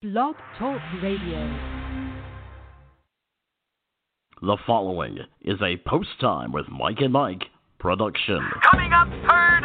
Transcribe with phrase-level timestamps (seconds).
[0.00, 1.58] Blog Talk Radio.
[4.40, 7.42] The following is a post time with Mike and Mike
[7.80, 8.38] production.
[8.70, 9.64] Coming up third,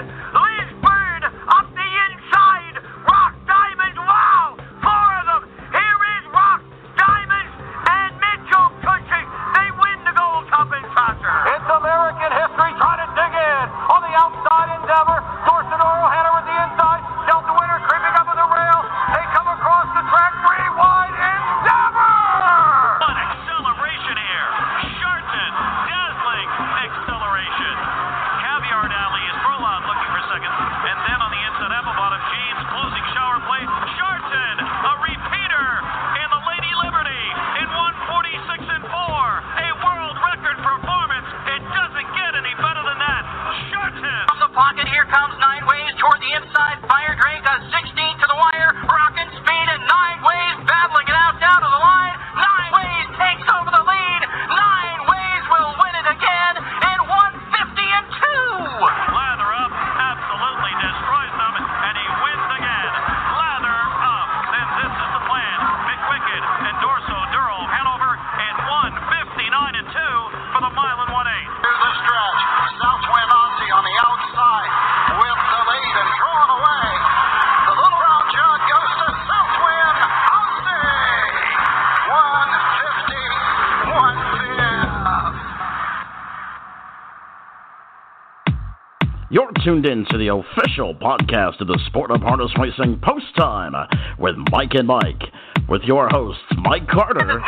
[89.63, 93.73] tuned in to the official podcast of the Sport of Harness Racing Post Time
[94.19, 95.23] with Mike and Mike,
[95.69, 97.47] with your hosts Mike Carter Number 1,000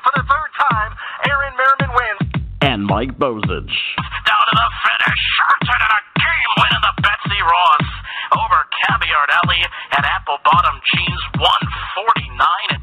[0.00, 0.92] for the third time.
[1.28, 2.26] Aaron Merriman wins.
[2.62, 3.76] and Mike Bozich.
[4.24, 5.22] Down to the finish.
[5.36, 7.88] Shartin and a game win in the Betsy Ross
[8.32, 9.60] over Caviart Ally
[10.00, 12.82] and Apple Bottom Jeans 149 and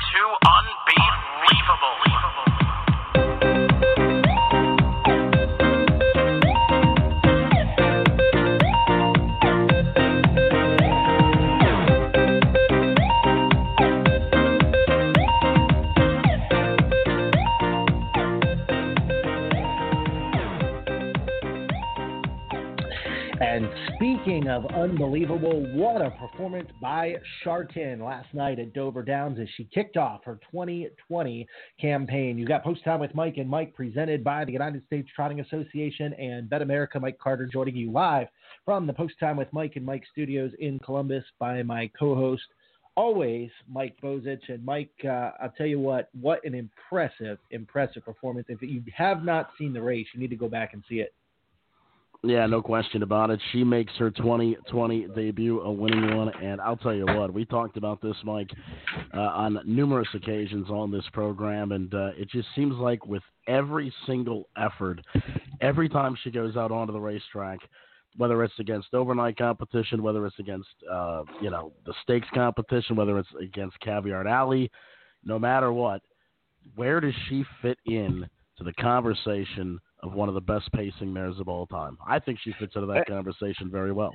[24.24, 27.14] speaking of unbelievable, what a performance by
[27.44, 31.46] Shartin last night at Dover Downs as she kicked off her 2020
[31.80, 32.38] campaign.
[32.38, 36.14] You got Post Time with Mike and Mike presented by the United States Trotting Association
[36.14, 37.02] and Bet America.
[37.02, 38.28] Mike Carter joining you live
[38.64, 42.44] from the Post Time with Mike and Mike studios in Columbus by my co host,
[42.96, 44.48] always Mike Bozich.
[44.48, 48.46] And Mike, uh, I'll tell you what, what an impressive, impressive performance.
[48.48, 51.14] If you have not seen the race, you need to go back and see it.
[52.26, 53.42] Yeah, no question about it.
[53.52, 57.76] She makes her 2020 debut a winning one, and I'll tell you what, we talked
[57.76, 58.50] about this, Mike,
[59.14, 63.94] uh, on numerous occasions on this program, and uh, it just seems like with every
[64.08, 65.02] single effort,
[65.60, 67.60] every time she goes out onto the racetrack,
[68.16, 73.20] whether it's against overnight competition, whether it's against uh, you know the stakes competition, whether
[73.20, 74.68] it's against Caviart Ally,
[75.26, 76.02] no matter what,
[76.76, 78.26] where does she fit in
[78.58, 81.98] to the conversation of one of the best pacing mares of all time?
[82.08, 84.14] I think she fits into that conversation very well.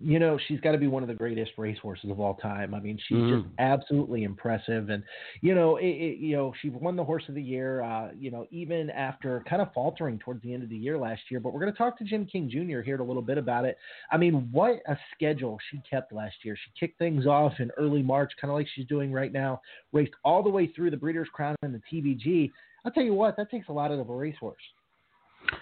[0.00, 2.72] you know, she's got to be one of the greatest racehorses of all time.
[2.72, 3.42] I mean, she's Mhm.
[3.42, 5.04] just absolutely impressive, and
[5.42, 7.82] you know, it, it, you know, she won the Horse of the Year.
[7.82, 11.20] Uh, you know, even after kind of faltering towards the end of the year last
[11.30, 11.40] year.
[11.40, 12.80] But we're going to talk to Jim King Jr.
[12.80, 13.76] here in a little bit about it.
[14.10, 16.56] I mean, what a schedule she kept last year.
[16.56, 19.60] She kicked things off in early March, kind of like she's doing right now.
[19.92, 22.50] Raced all the way through the Breeders' Crown and the TVG.
[22.86, 24.62] I'll tell you what, that takes a lot out of a racehorse.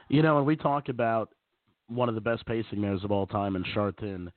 [0.09, 1.31] You know, when we talk about
[1.89, 4.29] one of the best pacing mares of all time in Shartin,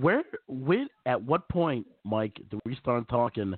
[0.00, 3.54] where, when, at what point, Mike, do we start talking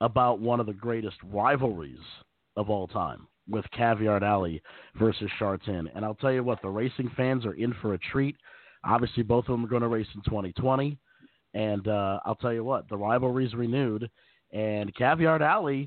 [0.00, 1.98] about one of the greatest rivalries
[2.56, 4.58] of all time with Caviart Ally
[4.98, 5.88] versus Shartin?
[5.94, 8.36] And I'll tell you what, the racing fans are in for a treat.
[8.84, 10.96] Obviously, both of them are going to race in 2020.
[11.52, 14.08] And uh, I'll tell you what, the rivalry's renewed.
[14.52, 15.86] And Caviart Ally,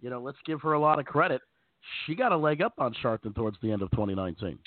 [0.00, 1.42] you know, let's give her a lot of credit.
[2.06, 4.58] She got a leg up on Shartin towards the end of 2019.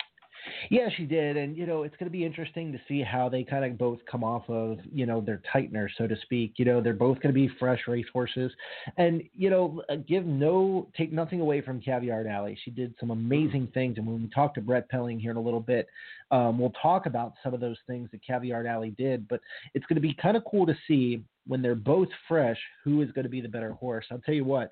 [0.69, 3.43] Yeah, she did, and you know it's going to be interesting to see how they
[3.43, 6.53] kind of both come off of you know their tightener, so to speak.
[6.57, 8.51] You know they're both going to be fresh racehorses,
[8.97, 12.55] and you know give no take nothing away from Caviart Ally.
[12.63, 15.41] She did some amazing things, and when we talk to Brett Pelling here in a
[15.41, 15.87] little bit,
[16.31, 19.27] um, we'll talk about some of those things that Caviart Ally did.
[19.27, 19.41] But
[19.73, 23.11] it's going to be kind of cool to see when they're both fresh who is
[23.11, 24.05] going to be the better horse.
[24.11, 24.71] I'll tell you what,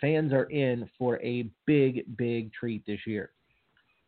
[0.00, 3.30] fans are in for a big, big treat this year.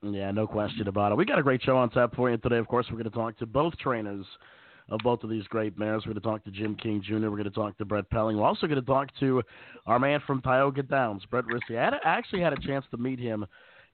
[0.02, 1.14] Yeah, no question about it.
[1.16, 2.56] We got a great show on tap for you today.
[2.56, 4.26] Of course, we're going to talk to both trainers
[4.88, 6.02] of both of these great mares.
[6.04, 7.14] We're going to talk to Jim King Jr.
[7.14, 8.36] We're going to talk to Brett Pelling.
[8.36, 9.42] We're also going to talk to
[9.86, 11.78] our man from Tioga Downs, Brett Risi.
[11.78, 13.46] I, had, I actually had a chance to meet him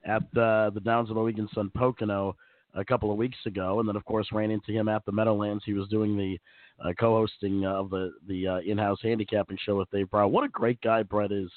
[0.04, 2.36] at the Downs of Mohegan Sun Pocono
[2.74, 5.64] a couple of weeks ago, and then of course ran into him at the Meadowlands.
[5.64, 6.38] He was doing the
[6.82, 10.32] uh, co-hosting of the the uh, in-house handicapping show with Dave Brown.
[10.32, 11.50] What a great guy Brett is,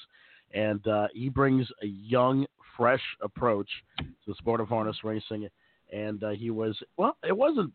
[0.54, 2.46] and uh, he brings a young,
[2.76, 3.68] fresh approach
[3.98, 5.48] to the sport of harness racing.
[5.92, 7.72] And uh, he was well, it wasn't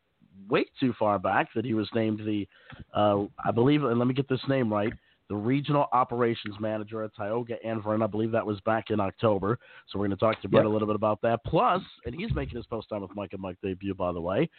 [0.49, 2.47] way too far back that he was named the,
[2.93, 4.93] uh, I believe, and let me get this name right,
[5.29, 8.01] the regional operations manager at Tioga and Vernon.
[8.01, 9.59] I believe that was back in October.
[9.87, 10.69] So we're going to talk to Brett yep.
[10.69, 11.41] a little bit about that.
[11.45, 14.49] Plus, and he's making his post time with Mike and Mike debut, by the way.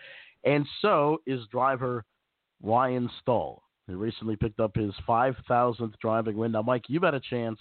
[0.45, 2.05] And so is driver
[2.63, 3.63] Ryan Stahl.
[3.87, 6.53] He recently picked up his 5,000th driving win.
[6.53, 7.59] Now, Mike, you've had a chance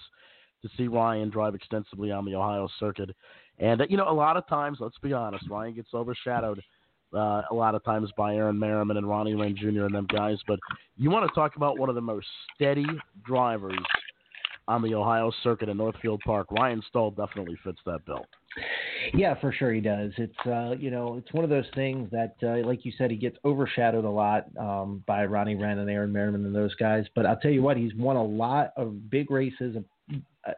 [0.67, 3.15] to see Ryan drive extensively on the Ohio circuit.
[3.59, 6.61] And, you know, a lot of times, let's be honest, Ryan gets overshadowed
[7.13, 9.85] uh, a lot of times by Aaron Merriman and Ronnie Lane Jr.
[9.85, 10.37] and them guys.
[10.47, 10.59] But
[10.97, 12.85] you want to talk about one of the most steady
[13.25, 13.79] drivers
[14.67, 16.51] on the Ohio circuit in Northfield Park.
[16.51, 18.25] Ryan Stahl definitely fits that bill.
[19.13, 20.11] Yeah, for sure he does.
[20.17, 23.17] It's uh, you know it's one of those things that, uh, like you said, he
[23.17, 27.05] gets overshadowed a lot um, by Ronnie Wrenn and Aaron Merriman and those guys.
[27.15, 29.75] But I'll tell you what, he's won a lot of big races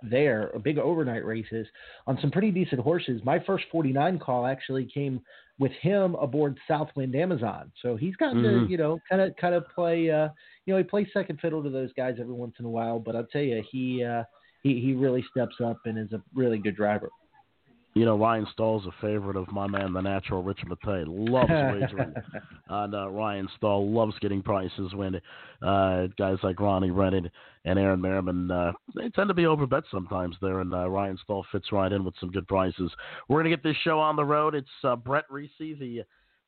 [0.03, 1.68] there, a big overnight races
[2.07, 3.21] on some pretty decent horses.
[3.24, 5.21] My first 49 call actually came
[5.57, 8.65] with him aboard Southwind Amazon, so he's gotten mm-hmm.
[8.65, 10.09] to you know kind of kind of play.
[10.09, 10.30] Uh,
[10.65, 13.00] you know, he plays second fiddle to those guys every once in a while.
[13.00, 14.24] But I'll tell you, he uh,
[14.63, 17.09] he he really steps up and is a really good driver.
[18.00, 21.04] You know, Ryan Stahl's a favorite of my man, the natural Rich Matei.
[21.06, 22.13] Loves wagering
[22.69, 23.92] on uh, Ryan Stahl.
[23.92, 25.16] Loves getting prices when
[25.62, 27.30] uh, guys like Ronnie Rennan
[27.66, 31.46] and Aaron Merriman, uh, they tend to be overbet sometimes there, and uh, Ryan Stahl
[31.51, 32.90] fits right in with some good prices.
[33.28, 34.56] We're going to get this show on the road.
[34.56, 36.04] It's uh, Brett Risi, the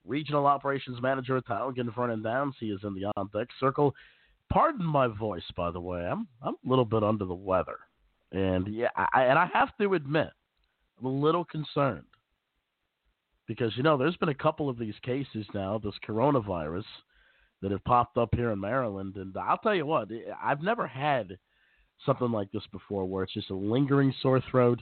[0.05, 2.55] Regional Operations Manager at Tioga Vernon Downs.
[2.61, 3.93] He is in the on deck circle.
[4.49, 5.99] Pardon my voice, by the way.
[5.99, 7.79] I'm I'm a little bit under the weather,
[8.31, 10.29] and yeah, I, and I have to admit
[11.01, 12.05] I'm a little concerned
[13.47, 16.85] because you know there's been a couple of these cases now, this coronavirus
[17.61, 20.09] that have popped up here in Maryland, and I'll tell you what,
[20.43, 21.37] I've never had
[22.05, 24.81] something like this before, where it's just a lingering sore throat,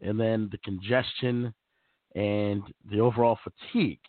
[0.00, 1.54] and then the congestion
[2.14, 4.00] and the overall fatigue.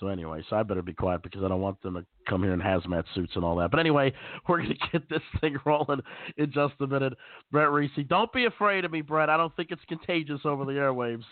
[0.00, 2.52] So anyway, so I better be quiet because I don't want them to come here
[2.52, 3.70] in hazmat suits and all that.
[3.70, 4.12] But anyway,
[4.48, 6.00] we're gonna get this thing rolling
[6.36, 7.14] in just a minute.
[7.50, 9.30] Brett Risi, don't be afraid of me, Brett.
[9.30, 11.24] I don't think it's contagious over the airwaves.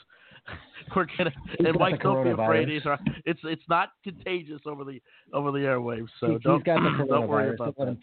[0.96, 2.98] we're gonna he's and Mike, don't be afraid either.
[3.24, 5.00] It's it's not contagious over the
[5.32, 6.08] over the airwaves.
[6.18, 7.96] So he, don't, don't worry about that.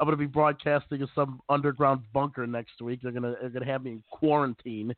[0.00, 3.00] I'm gonna be broadcasting in some underground bunker next week.
[3.02, 4.94] They're gonna they're gonna have me in quarantine.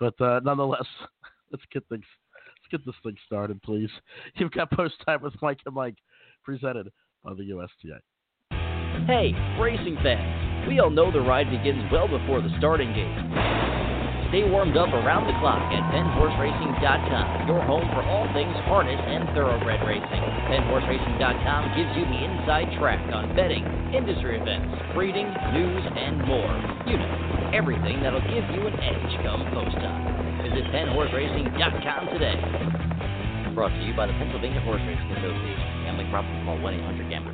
[0.00, 0.86] But uh, nonetheless,
[1.52, 2.04] let's get things
[2.76, 3.90] get this thing started, please.
[4.36, 5.96] You've got Post Time with Mike and Mike,
[6.42, 6.90] presented
[7.22, 8.00] by the USTA.
[9.06, 10.68] Hey, racing fans.
[10.68, 13.63] We all know the ride begins well before the starting gate.
[14.30, 19.28] Stay warmed up around the clock at PennHorseRacing.com, your home for all things harness and
[19.36, 20.22] thoroughbred racing.
[20.50, 23.62] PennHorseRacing.com gives you the inside track on betting,
[23.94, 26.52] industry events, breeding, news, and more.
[26.88, 30.02] You know, everything that'll give you an edge come post time.
[30.42, 32.38] Visit PennHorseRacing.com today.
[33.54, 35.86] Brought to you by the Pennsylvania Horse Racing Association.
[35.86, 37.33] Gambling problem, call 1 800 Gambler.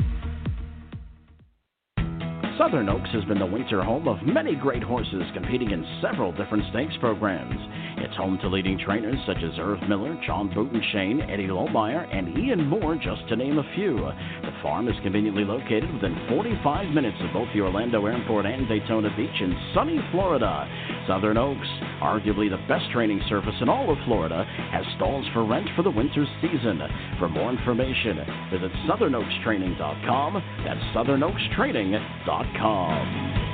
[2.57, 6.63] Southern Oaks has been the winter home of many great horses competing in several different
[6.69, 7.59] stakes programs.
[7.97, 12.67] It's home to leading trainers such as Erv Miller, John Butenschoen, Eddie Lohmeyer, and Ian
[12.67, 13.97] Moore, just to name a few.
[13.97, 19.09] The farm is conveniently located within 45 minutes of both the Orlando Airport and Daytona
[19.15, 20.67] Beach in sunny Florida.
[21.07, 21.67] Southern Oaks,
[22.01, 25.91] arguably the best training surface in all of Florida, has stalls for rent for the
[25.91, 26.81] winter season.
[27.19, 28.17] For more information,
[28.51, 30.43] visit southernoakstraining.com.
[30.65, 33.50] That's southernoakstraining.com.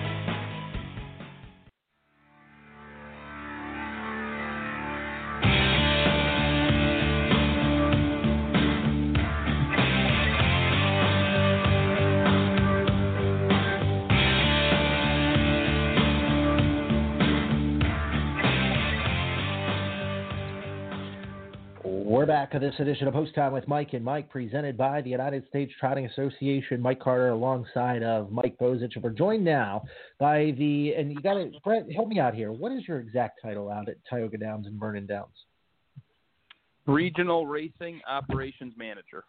[22.48, 25.46] back of this edition of Post Time with Mike and Mike, presented by the United
[25.50, 26.82] States Trotting Association.
[26.82, 28.96] Mike Carter alongside of Mike Bozich.
[29.02, 29.84] We're joined now
[30.18, 32.54] by the, and you got to, Brett, help me out here.
[32.54, 35.34] What is your exact title out at Tioga Downs and Vernon Downs?
[36.86, 39.26] Regional Racing Operations Manager.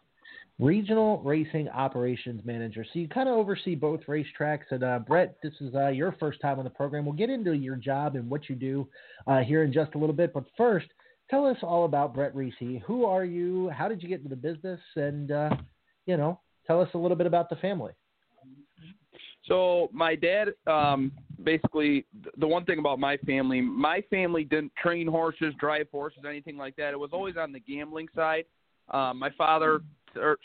[0.57, 2.85] Regional Racing Operations Manager.
[2.85, 4.71] So you kind of oversee both racetracks.
[4.71, 7.03] And uh, Brett, this is uh, your first time on the program.
[7.03, 8.87] We'll get into your job and what you do
[9.27, 10.33] uh, here in just a little bit.
[10.33, 10.87] But first,
[11.29, 12.81] tell us all about Brett Risi.
[12.81, 13.69] Who are you?
[13.69, 14.79] How did you get into the business?
[14.95, 15.49] And, uh,
[16.05, 17.93] you know, tell us a little bit about the family.
[19.45, 21.11] So my dad, um,
[21.43, 22.05] basically,
[22.37, 26.75] the one thing about my family, my family didn't train horses, drive horses, anything like
[26.75, 26.93] that.
[26.93, 28.45] It was always on the gambling side.
[28.91, 29.81] Um, my father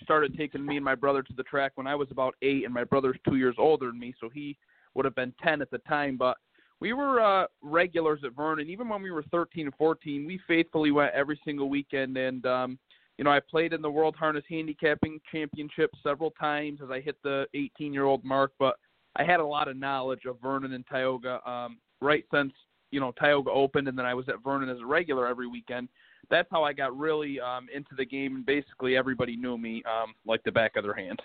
[0.03, 2.73] started taking me and my brother to the track when I was about eight, and
[2.73, 4.57] my brother's two years older than me, so he
[4.95, 6.17] would have been ten at the time.
[6.17, 6.37] But
[6.85, 8.69] we were uh, regulars at Vernon.
[8.69, 12.19] Even when we were 13 and 14, we faithfully went every single weekend.
[12.19, 12.79] And um,
[13.17, 17.17] you know, I played in the World Harness Handicapping Championship several times as I hit
[17.23, 18.53] the 18-year-old mark.
[18.59, 18.77] But
[19.17, 22.53] I had a lot of knowledge of Vernon and Tioga um, right since
[22.91, 25.89] you know Tioga opened, and then I was at Vernon as a regular every weekend.
[26.29, 30.13] That's how I got really um, into the game, and basically everybody knew me um,
[30.27, 31.23] like the back of their hand.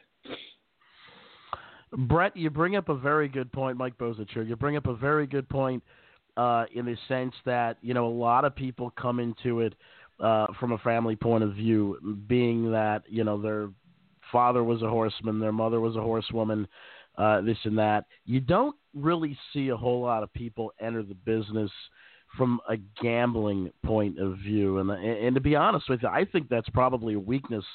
[1.92, 5.26] Brett, you bring up a very good point, Mike Bozich You bring up a very
[5.26, 5.84] good point
[6.38, 9.74] uh, in the sense that you know a lot of people come into it
[10.20, 13.70] uh, from a family point of view, being that you know their
[14.32, 16.68] father was a horseman, their mother was a horsewoman,
[17.18, 18.06] uh, this and that.
[18.26, 21.72] You don't really see a whole lot of people enter the business
[22.38, 26.50] from a gambling point of view, and and to be honest with you, I think
[26.50, 27.66] that's probably a weakness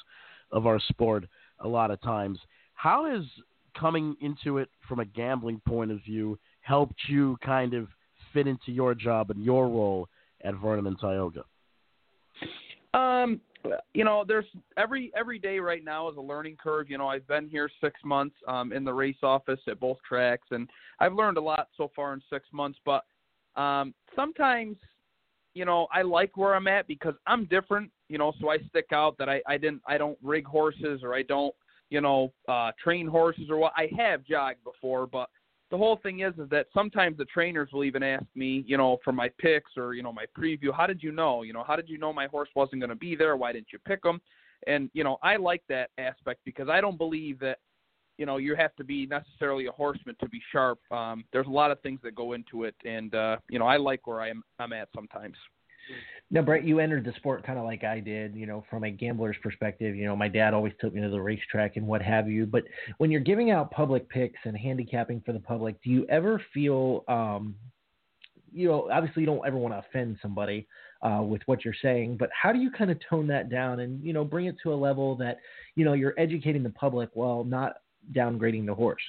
[0.52, 1.26] of our sport
[1.58, 2.38] a lot of times.
[2.74, 3.24] How has
[3.78, 7.88] coming into it from a gambling point of view helped you kind of
[8.32, 10.08] fit into your job and your role
[10.42, 11.44] at Vernon and Tioga?
[12.92, 13.40] Um,
[13.94, 14.44] you know, there's
[14.76, 16.90] every every day right now is a learning curve.
[16.90, 20.48] You know, I've been here six months um, in the race office at both tracks,
[20.50, 20.68] and
[21.00, 22.78] I've learned a lot so far in six months.
[22.84, 23.04] But
[23.56, 24.76] um, sometimes,
[25.54, 27.90] you know, I like where I'm at because I'm different.
[28.08, 31.14] You know, so I stick out that I I didn't I don't rig horses or
[31.14, 31.54] I don't
[31.94, 33.72] you know, uh, train horses or what.
[33.76, 35.28] I have jogged before, but
[35.70, 38.98] the whole thing is is that sometimes the trainers will even ask me, you know,
[39.04, 40.74] for my picks or you know my preview.
[40.76, 41.42] How did you know?
[41.42, 43.36] You know, how did you know my horse wasn't going to be there?
[43.36, 44.20] Why didn't you pick him?
[44.66, 47.58] And you know, I like that aspect because I don't believe that
[48.18, 50.80] you know you have to be necessarily a horseman to be sharp.
[50.90, 53.76] Um, there's a lot of things that go into it, and uh, you know, I
[53.76, 55.36] like where I am I'm at sometimes.
[56.30, 58.90] Now, Brett, you entered the sport kind of like I did, you know, from a
[58.90, 59.94] gambler's perspective.
[59.94, 62.46] You know, my dad always took me to the racetrack and what have you.
[62.46, 62.64] But
[62.98, 67.04] when you're giving out public picks and handicapping for the public, do you ever feel,
[67.08, 67.54] um,
[68.52, 70.66] you know, obviously you don't ever want to offend somebody
[71.02, 74.02] uh, with what you're saying, but how do you kind of tone that down and,
[74.02, 75.38] you know, bring it to a level that,
[75.76, 77.74] you know, you're educating the public while not
[78.12, 79.02] downgrading the horse?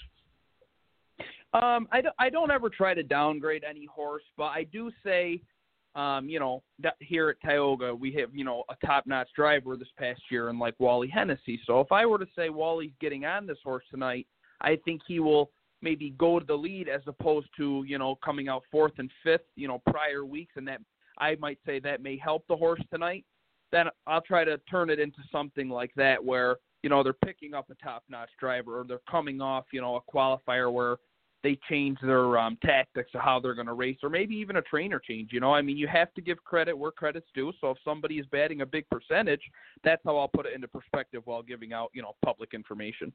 [1.53, 5.41] Um, I, don't, I don't ever try to downgrade any horse, but I do say–
[5.96, 6.62] um, you know,
[7.00, 10.75] here at Tioga, we have, you know, a top-notch driver this past year, and like
[10.78, 11.60] Wally Hennessy.
[11.66, 14.28] So if I were to say Wally's getting on this horse tonight,
[14.62, 18.50] I think he will maybe go to the lead as opposed to, you know, coming
[18.50, 20.82] out fourth and fifth, you know, prior weeks, and that
[21.18, 23.25] I might say that may help the horse tonight.
[23.72, 27.54] Then I'll try to turn it into something like that where, you know, they're picking
[27.54, 30.98] up a top-notch driver, or they're coming off, you know, a qualifier where
[31.44, 34.62] they change their um, tactics of how they're going to race, or maybe even a
[34.63, 35.30] trainer change.
[35.32, 37.54] You know, I mean, you have to give credit where credit's due.
[37.62, 39.42] So if somebody is batting a big percentage,
[39.84, 43.13] that's how I'll put it into perspective while giving out, you know, public information.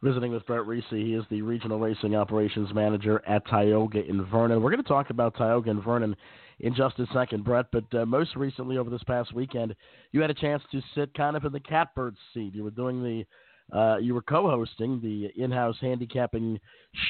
[0.00, 4.62] Visiting with Brett Risi, he is the regional racing operations manager at Tioga in Vernon.
[4.62, 6.14] We're going to talk about Tioga and Vernon
[6.60, 7.66] in just a second, Brett.
[7.72, 9.74] But uh, most recently, over this past weekend,
[10.12, 12.54] you had a chance to sit kind of in the catbird seat.
[12.54, 13.24] You were doing the
[13.72, 16.58] uh, you were co-hosting the in-house handicapping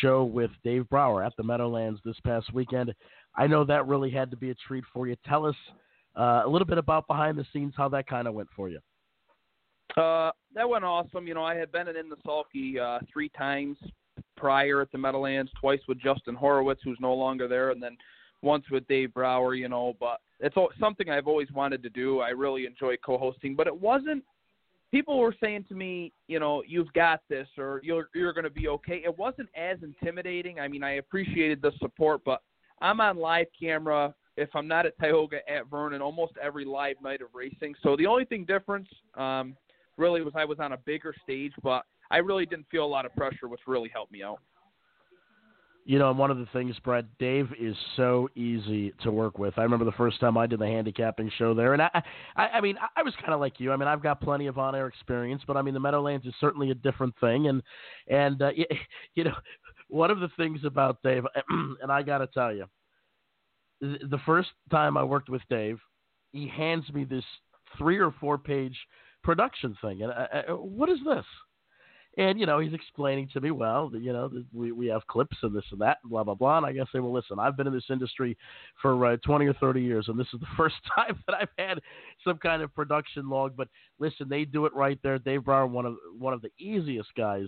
[0.01, 2.95] show with Dave Brower at the Meadowlands this past weekend.
[3.37, 5.17] I know that really had to be a treat for you.
[5.27, 5.57] Tell us
[6.19, 8.81] uh, a little bit about behind the scenes, how that kind of went for you.
[9.97, 11.27] Uh, that went awesome.
[11.27, 13.77] You know, I had been in the Sulky uh, three times
[14.37, 17.97] prior at the Meadowlands, twice with Justin Horowitz, who's no longer there, and then
[18.43, 19.55] once with Dave Brower.
[19.55, 22.21] You know, but it's something I've always wanted to do.
[22.21, 24.25] I really enjoy co-hosting, but it wasn't
[24.91, 28.51] people were saying to me, you know, you've got this or you're you're going to
[28.51, 29.03] be okay.
[29.05, 30.61] It wasn't as intimidating.
[30.61, 32.43] I mean, I appreciated the support, but
[32.81, 37.21] I'm on live camera if I'm not at Tioga at Vernon almost every live night
[37.21, 37.75] of racing.
[37.83, 39.57] So the only thing difference um
[39.97, 43.05] really was I was on a bigger stage, but I really didn't feel a lot
[43.05, 44.41] of pressure which really helped me out.
[45.89, 49.55] You know, and one of the things, Brett, Dave is so easy to work with.
[49.57, 52.03] I remember the first time I did the handicapping show there, and I,
[52.37, 53.73] I, I mean, I was kind of like you.
[53.73, 56.71] I mean, I've got plenty of on-air experience, but I mean, the Meadowlands is certainly
[56.73, 57.63] a different thing, and
[58.07, 58.51] and uh,
[59.15, 59.33] you know,
[59.89, 62.67] one of the things about Dave, and I got to tell you,
[63.81, 65.79] the first time I worked with Dave,
[66.33, 67.25] he hands me this
[67.79, 68.77] three or four page
[69.25, 71.25] production thing, and I, I, what is this?
[72.17, 75.55] And you know, he's explaining to me, well, you know, we we have clips and
[75.55, 76.57] this and that, and blah blah blah.
[76.57, 78.37] And I guess say, well, listen, I've been in this industry
[78.83, 81.81] for uh, 20 or 30 years, and this is the first time that I've had
[82.25, 83.57] some kind of production log.
[83.57, 83.69] But
[84.01, 85.19] listen, they do it right there.
[85.19, 87.47] Dave Brower, one of one of the easiest guys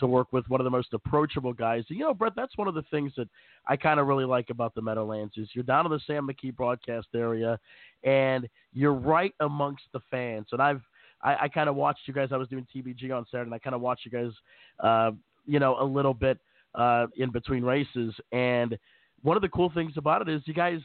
[0.00, 1.84] to work with, one of the most approachable guys.
[1.88, 3.28] You know, Brett, that's one of the things that
[3.66, 6.54] I kind of really like about the Meadowlands is you're down in the Sam McKee
[6.54, 7.58] broadcast area,
[8.04, 10.48] and you're right amongst the fans.
[10.52, 10.82] And I've
[11.22, 12.30] I, I kind of watched you guys.
[12.32, 14.32] I was doing TVG on Saturday, and I kind of watched you guys,
[14.80, 15.10] uh,
[15.46, 16.38] you know, a little bit
[16.74, 18.14] uh, in between races.
[18.32, 18.78] And
[19.22, 20.80] one of the cool things about it is you guys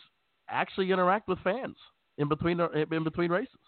[0.50, 1.77] actually interact with fans
[2.18, 3.60] in between in between races.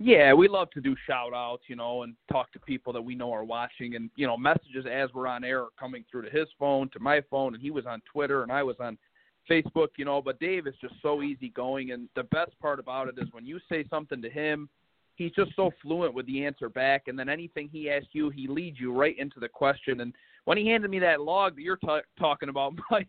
[0.00, 3.16] Yeah, we love to do shout outs, you know, and talk to people that we
[3.16, 6.30] know are watching and, you know, messages as we're on air are coming through to
[6.30, 8.96] his phone, to my phone, and he was on Twitter and I was on
[9.50, 13.16] Facebook, you know, but Dave is just so easygoing and the best part about it
[13.18, 14.68] is when you say something to him
[15.18, 17.08] he's just so fluent with the answer back.
[17.08, 20.00] And then anything he asks you, he leads you right into the question.
[20.00, 23.08] And when he handed me that log that you're t- talking about, Mike,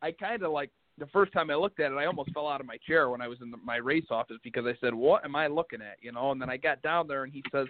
[0.00, 2.60] I kind of like the first time I looked at it, I almost fell out
[2.60, 5.24] of my chair when I was in the, my race office because I said, "What
[5.24, 6.30] am I looking at?" You know.
[6.30, 7.66] And then I got down there, and he says,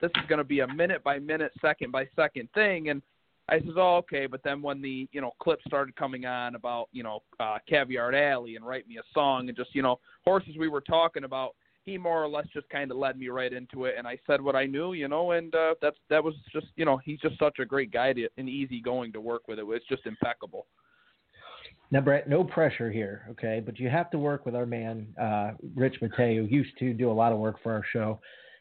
[0.00, 3.02] "This is going to be a minute by minute, second by second thing." And
[3.48, 6.88] I says, "Oh, okay." But then when the you know clips started coming on about
[6.92, 10.56] you know uh, Caviart Ally and write me a song and just you know horses
[10.58, 13.86] we were talking about, he more or less just kind of led me right into
[13.86, 16.66] it, and I said what I knew, you know, and uh, that's that was just
[16.76, 19.58] you know he's just such a great guy to, and easy going to work with.
[19.58, 20.66] It was just impeccable.
[21.92, 23.60] Now, Brett, no pressure here, okay?
[23.64, 27.10] But you have to work with our man, uh, Rich Mateo, who used to do
[27.10, 28.20] a lot of work for our show.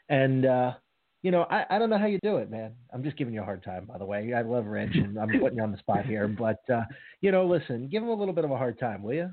[0.10, 0.74] And, uh,
[1.22, 2.72] you know, I, I don't know how you do it, man.
[2.92, 4.34] I'm just giving you a hard time, by the way.
[4.34, 6.28] I love Rich, and I'm putting you on the spot here.
[6.40, 6.86] But, uh,
[7.22, 9.30] you know, listen, give him a little bit of a hard time, will you?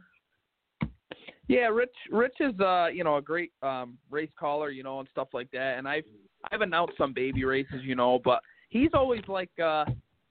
[1.48, 1.94] Yeah, Rich.
[2.10, 5.50] Rich is uh, you know a great um, race caller, you know, and stuff like
[5.52, 5.78] that.
[5.78, 6.04] And I've
[6.50, 9.84] I've announced some baby races, you know, but he's always like uh,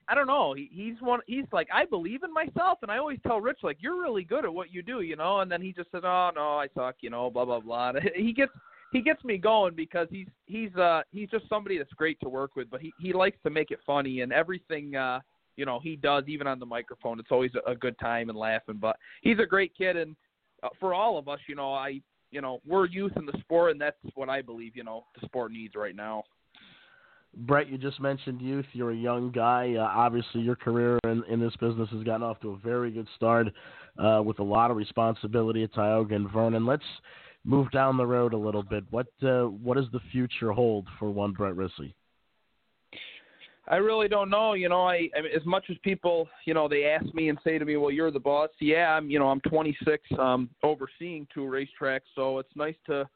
[0.08, 0.54] I don't know.
[0.54, 1.20] He, he's one.
[1.26, 4.44] He's like I believe in myself, and I always tell Rich like you're really good
[4.44, 5.40] at what you do, you know.
[5.40, 7.92] And then he just says, oh no, I suck, you know, blah blah blah.
[8.14, 8.52] He gets
[8.92, 12.56] he gets me going because he's he's uh he's just somebody that's great to work
[12.56, 14.94] with, but he he likes to make it funny and everything.
[14.96, 15.20] uh
[15.56, 18.38] you know he does even on the microphone it's always a, a good time and
[18.38, 20.14] laughing but he's a great kid and
[20.66, 22.00] uh, for all of us, you know, I,
[22.30, 25.26] you know, we're youth in the sport, and that's what I believe, you know, the
[25.26, 26.24] sport needs right now.
[27.34, 28.64] Brett, you just mentioned youth.
[28.72, 29.74] You're a young guy.
[29.78, 33.06] Uh, obviously, your career in, in this business has gotten off to a very good
[33.14, 33.48] start
[33.98, 36.64] uh, with a lot of responsibility at Tioga and Vernon.
[36.64, 36.84] Let's
[37.44, 38.84] move down the road a little bit.
[38.90, 41.92] What uh, what does the future hold for one Brett Risi?
[43.68, 44.52] I really don't know.
[44.52, 47.38] You know, I, I mean, as much as people, you know, they ask me and
[47.42, 49.10] say to me, "Well, you're the boss." Yeah, I'm.
[49.10, 53.08] You know, I'm 26, um, overseeing two racetracks, so it's nice to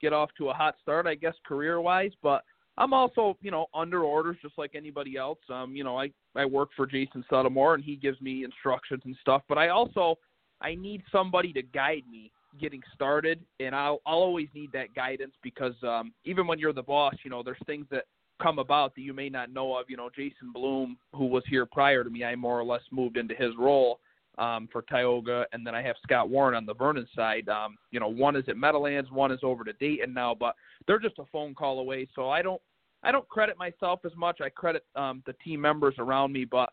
[0.00, 2.12] get off to a hot start, I guess, career-wise.
[2.22, 2.44] But
[2.76, 5.38] I'm also, you know, under orders just like anybody else.
[5.48, 9.16] Um, you know, I I work for Jason Settlemoir, and he gives me instructions and
[9.22, 9.42] stuff.
[9.48, 10.18] But I also
[10.60, 15.34] I need somebody to guide me getting started, and I'll I'll always need that guidance
[15.42, 18.04] because um, even when you're the boss, you know, there's things that
[18.44, 19.88] come about that you may not know of.
[19.88, 23.16] You know, Jason Bloom, who was here prior to me, I more or less moved
[23.16, 24.00] into his role
[24.36, 27.48] um, for Tioga, and then I have Scott Warren on the Vernon side.
[27.48, 30.54] Um, you know, one is at Meadowlands, one is over to Dayton now, but
[30.86, 32.06] they're just a phone call away.
[32.14, 32.60] So I don't,
[33.02, 34.40] I don't credit myself as much.
[34.42, 36.70] I credit um, the team members around me, but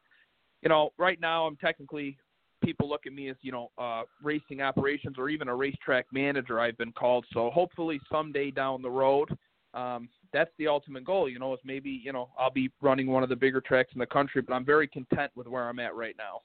[0.62, 2.18] you know, right now I'm technically
[2.64, 6.60] people look at me as you know uh, racing operations or even a racetrack manager.
[6.60, 7.26] I've been called.
[7.34, 9.30] So hopefully someday down the road,
[9.74, 11.30] um, that's the ultimate goal.
[11.30, 14.00] You know, is maybe you know I'll be running one of the bigger tracks in
[14.00, 16.42] the country, but I'm very content with where I'm at right now.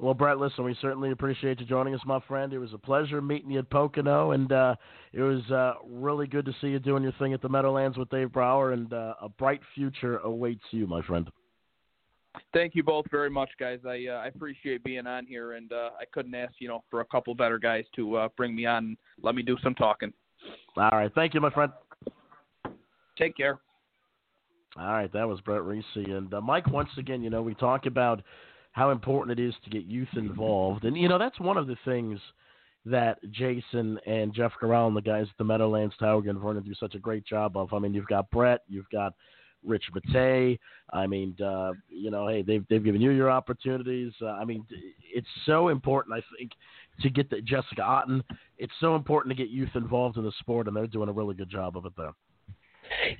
[0.00, 2.54] Well, Brett, listen, we certainly appreciate you joining us, my friend.
[2.54, 4.74] It was a pleasure meeting you at Pocono, and uh,
[5.12, 8.08] it was uh, really good to see you doing your thing at the Meadowlands with
[8.08, 11.30] Dave Brower, and uh, a bright future awaits you, my friend.
[12.54, 13.80] Thank you both very much, guys.
[13.86, 17.00] I uh, I appreciate being on here, and uh, I couldn't ask you know for
[17.00, 20.12] a couple better guys to uh, bring me on and let me do some talking.
[20.76, 21.72] All right, thank you, my friend.
[23.20, 23.58] Take care.
[24.78, 26.10] All right, that was Brett Risi.
[26.10, 28.22] And uh, Mike, once again, you know, we talk about
[28.72, 30.84] how important it is to get youth involved.
[30.84, 32.20] And, you know, that's one of the things
[32.86, 36.74] that Jason and Jeff Gural and the guys at the Meadowlands, Tioga, and Vernon do
[36.74, 37.74] such a great job of.
[37.74, 39.12] I mean, you've got Brett, you've got
[39.66, 40.58] Rich Matei.
[40.92, 44.12] I mean, uh, you know, hey, they've they've given you your opportunities.
[44.22, 44.64] Uh, I mean,
[45.12, 46.16] it's so important.
[46.16, 46.52] I think
[47.02, 48.22] to get the Jessica Otten.
[48.56, 51.34] It's so important to get youth involved in the sport, and they're doing a really
[51.34, 52.12] good job of it there.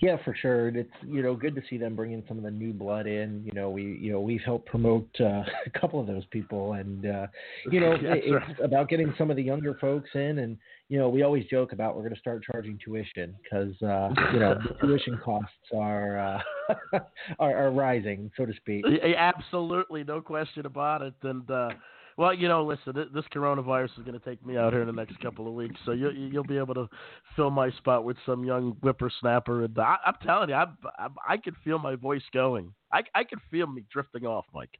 [0.00, 0.68] Yeah, for sure.
[0.68, 3.42] It's you know good to see them bringing some of the new blood in.
[3.44, 7.06] You know, we you know we've helped promote uh, a couple of those people, and
[7.06, 7.26] uh,
[7.70, 10.38] you know it, it's about getting some of the younger folks in.
[10.38, 10.56] And
[10.88, 14.40] you know we always joke about we're going to start charging tuition because uh, you
[14.40, 16.98] know the tuition costs are, uh,
[17.38, 18.84] are are rising, so to speak.
[19.16, 21.14] Absolutely, no question about it.
[21.22, 21.70] And uh,
[22.16, 24.86] well, you know, listen, th- this coronavirus is going to take me out here in
[24.86, 26.88] the next couple of weeks, so you, you'll be able to
[27.36, 29.64] fill my spot with some young whippersnapper.
[29.64, 30.66] And I, I'm telling you, I,
[30.98, 32.72] I, I can feel my voice going.
[32.92, 34.78] I, I can feel me drifting off, Mike.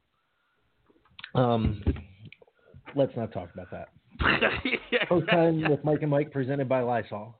[1.34, 1.82] Um,
[2.94, 3.88] let's not talk about that.
[5.08, 7.36] Post time with Mike and Mike, presented by Lysol.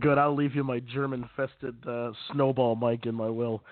[0.00, 0.18] Good.
[0.18, 3.62] I'll leave you my German-fested uh, snowball, Mike, in my will.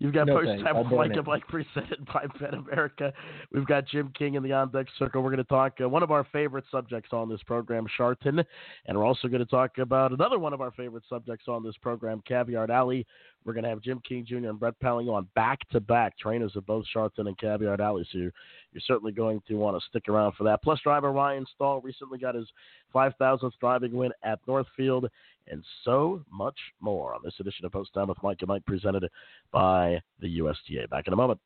[0.00, 0.62] You've got No thanks.
[0.64, 3.12] time I'll with burn Mike and Mike presented by Bet America.
[3.52, 5.22] We've got Jim King in the on deck circle.
[5.22, 8.42] We're going to talk uh, one of our favorite subjects on this program, Shartin,
[8.86, 11.76] and we're also going to talk about another one of our favorite subjects on this
[11.82, 13.02] program, Caviart Ally.
[13.44, 14.36] We're going to have Jim King Jr.
[14.36, 18.02] and Brett Pelling on back to back trainers of both Shartin and Caviart Ally.
[18.12, 18.32] So you're,
[18.72, 20.62] you're certainly going to want to stick around for that.
[20.62, 22.48] Plus, driver Ryan Stahl recently got his
[22.94, 25.08] 5,000th driving win at Northfield,
[25.48, 29.08] and so much more on this edition of Post Time with Mike and Mike, presented
[29.52, 30.88] by the USTA.
[30.88, 31.40] Back in a moment.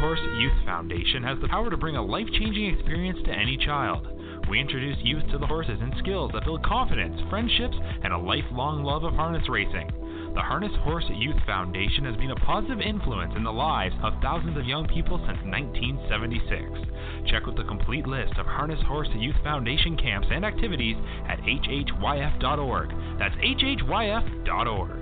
[0.00, 4.08] Horse Youth Foundation has the power to bring a life changing experience to any child.
[4.48, 8.82] We introduce youth to the horses and skills that build confidence, friendships, and a lifelong
[8.82, 9.92] love of harness racing.
[10.34, 14.56] The Harness Horse Youth Foundation has been a positive influence in the lives of thousands
[14.56, 17.30] of young people since 1976.
[17.30, 20.96] Check out the complete list of Harness Horse Youth Foundation camps and activities
[21.28, 22.88] at hhyf.org.
[23.18, 24.99] That's hhyf.org.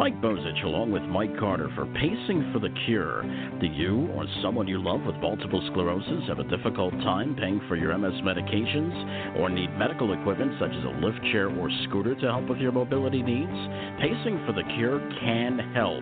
[0.00, 3.20] Mike Bozich along with Mike Carter for Pacing for the Cure.
[3.60, 7.76] Do you or someone you love with multiple sclerosis have a difficult time paying for
[7.76, 12.26] your MS medications or need medical equipment such as a lift chair or scooter to
[12.32, 13.52] help with your mobility needs?
[14.00, 16.00] Pacing for the Cure can help.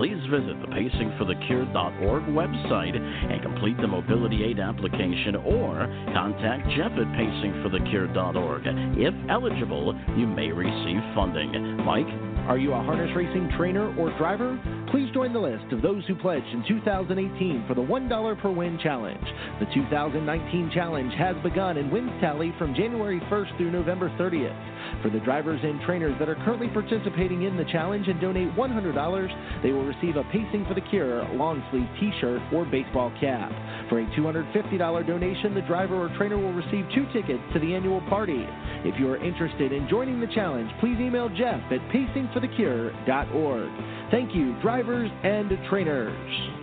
[0.00, 5.84] Please visit the pacingforthecure.org website and complete the mobility aid application or
[6.16, 8.62] contact Jeff at pacingforthecure.org.
[8.96, 11.84] If eligible, you may receive funding.
[11.84, 12.33] Mike?
[12.46, 14.60] Are you a harness racing trainer or driver?
[14.94, 18.78] Please join the list of those who pledged in 2018 for the $1 per win
[18.80, 19.26] challenge.
[19.58, 25.02] The 2019 challenge has begun and wins tally from January 1st through November 30th.
[25.02, 29.62] For the drivers and trainers that are currently participating in the challenge and donate $100,
[29.64, 33.50] they will receive a Pacing for the Cure long sleeve t shirt or baseball cap.
[33.88, 38.00] For a $250 donation, the driver or trainer will receive two tickets to the annual
[38.02, 38.46] party.
[38.86, 43.93] If you are interested in joining the challenge, please email Jeff at pacingforthecure.org.
[44.10, 46.60] Thank you, drivers and trainers.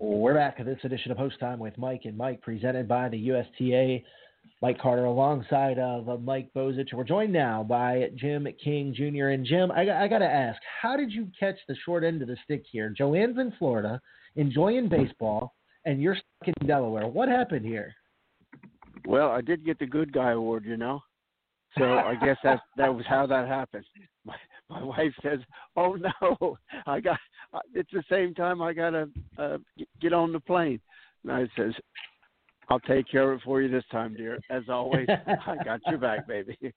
[0.00, 3.16] We're back at this edition of Post Time with Mike and Mike, presented by the
[3.28, 4.04] USTA.
[4.60, 6.92] Mike Carter alongside of uh, Mike Bozich.
[6.92, 9.28] We're joined now by Jim King Jr.
[9.28, 12.28] And Jim, I, I got to ask, how did you catch the short end of
[12.28, 12.92] the stick here?
[12.98, 14.00] JoAnn's in Florida,
[14.36, 17.06] enjoying baseball, and you're stuck in Delaware.
[17.06, 17.94] What happened here?
[19.06, 21.00] Well, I did get the good guy award, you know.
[21.78, 23.84] So I guess that that was how that happened.
[24.24, 24.34] My,
[24.70, 25.38] my wife says,
[25.76, 27.18] "Oh no, I got
[27.74, 29.58] it's the same time I got to uh,
[30.00, 30.80] get on the plane."
[31.24, 31.74] And I says,
[32.68, 34.38] "I'll take care of it for you this time, dear.
[34.50, 35.06] As always,
[35.46, 36.56] I got your back, baby."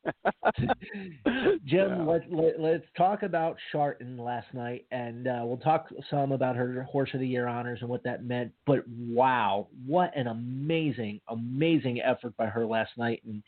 [1.66, 2.04] Jim, Yeah.
[2.04, 6.84] let, let, let's talk about Shartin last night, and uh, we'll talk some about her
[6.84, 8.52] Horse of the Year honors and what that meant.
[8.66, 13.22] But wow, what an amazing, amazing effort by her last night!
[13.26, 13.44] And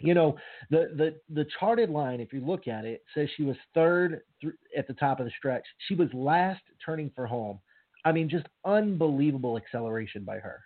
[0.00, 0.36] you know,
[0.70, 4.50] the the the charted line, if you look at it, says she was third thr
[4.76, 5.64] at the top of the stretch.
[5.88, 7.58] She was last turning for home.
[8.04, 10.60] I mean, just unbelievable acceleration by her.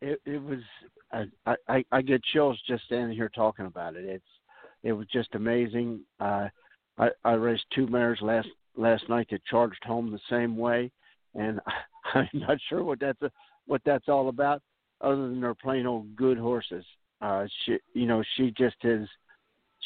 [0.00, 0.60] It it was
[1.12, 4.04] I, I I get chills just standing here talking about it.
[4.04, 4.24] It's
[4.82, 6.00] it was just amazing.
[6.20, 6.48] Uh,
[6.98, 10.90] I I raced two mares last last night that charged home the same way,
[11.34, 11.60] and
[12.14, 13.30] I'm not sure what that's a,
[13.66, 14.62] what that's all about,
[15.00, 16.84] other than they're plain old good horses.
[17.20, 19.08] Uh, she, you know, she just is.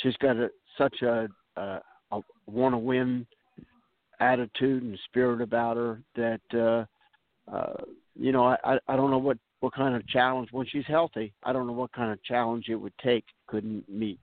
[0.03, 1.81] She's got a such a, a,
[2.13, 3.27] a want to win
[4.21, 7.83] attitude and spirit about her that uh, uh,
[8.19, 11.33] you know I I don't know what what kind of challenge when she's healthy.
[11.45, 13.25] I don't know what kind of challenge it would take.
[13.47, 14.19] Couldn't meet.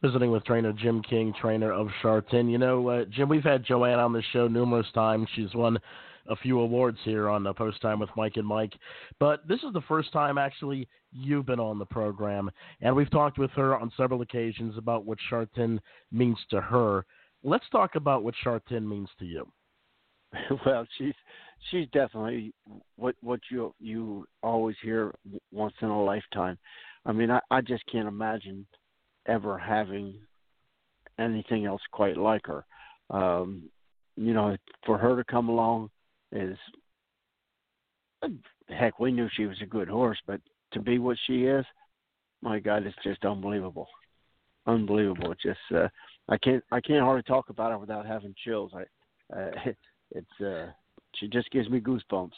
[0.00, 2.50] Visiting with trainer Jim King, trainer of Shartin.
[2.50, 5.28] You know, uh, Jim, we've had JoAnn on the show numerous times.
[5.34, 5.78] She's won
[6.28, 8.72] a few awards here on the Post Time with Mike and Mike.
[9.18, 13.38] But this is the first time actually you've been on the program, and we've talked
[13.38, 15.78] with her on several occasions about what Shartin
[16.10, 17.04] means to her.
[17.44, 19.46] Let's talk about what Shartin means to you.
[20.66, 21.14] Well, she's
[21.70, 22.52] she's definitely
[22.96, 25.14] what what you you always hear
[25.52, 26.58] once in a lifetime.
[27.04, 28.66] I mean, I, I just can't imagine
[29.26, 30.14] ever having
[31.18, 32.64] anything else quite like her.
[33.10, 33.68] Um,
[34.16, 35.90] you know, for her to come along
[36.32, 36.56] is
[38.68, 38.98] heck.
[38.98, 40.40] We knew she was a good horse, but
[40.72, 41.64] to be what she is,
[42.40, 43.88] my God, it's just unbelievable,
[44.66, 45.32] unbelievable.
[45.32, 45.88] It's just uh,
[46.28, 48.72] I can't I can't hardly talk about it without having chills.
[48.74, 48.82] I
[49.36, 49.50] uh,
[50.12, 50.66] it's uh,
[51.16, 52.32] she just gives me goosebumps.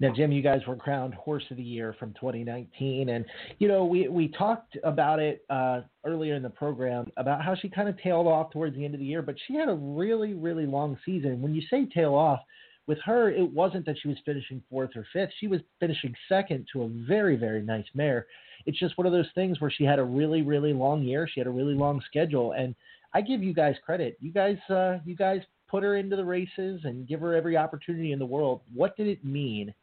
[0.00, 3.24] Now, Jim, you guys were crowned Horse of the Year from 2019, and
[3.58, 7.68] you know we we talked about it uh, earlier in the program about how she
[7.68, 10.34] kind of tailed off towards the end of the year, but she had a really
[10.34, 11.42] really long season.
[11.42, 12.40] When you say tail off,
[12.86, 16.68] with her, it wasn't that she was finishing fourth or fifth; she was finishing second
[16.72, 18.26] to a very very nice mare.
[18.66, 21.40] It's just one of those things where she had a really really long year, she
[21.40, 22.76] had a really long schedule, and
[23.14, 24.16] I give you guys credit.
[24.20, 28.12] You guys, uh, you guys put her into the races and give her every opportunity
[28.12, 28.62] in the world.
[28.74, 29.74] What did it mean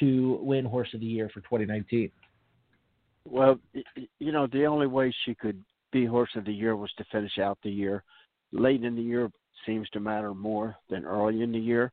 [0.00, 2.10] to win Horse of the Year for 2019?
[3.24, 3.58] Well,
[4.18, 5.62] you know, the only way she could
[5.92, 8.02] be Horse of the Year was to finish out the year.
[8.52, 9.30] Late in the year
[9.66, 11.92] seems to matter more than early in the year.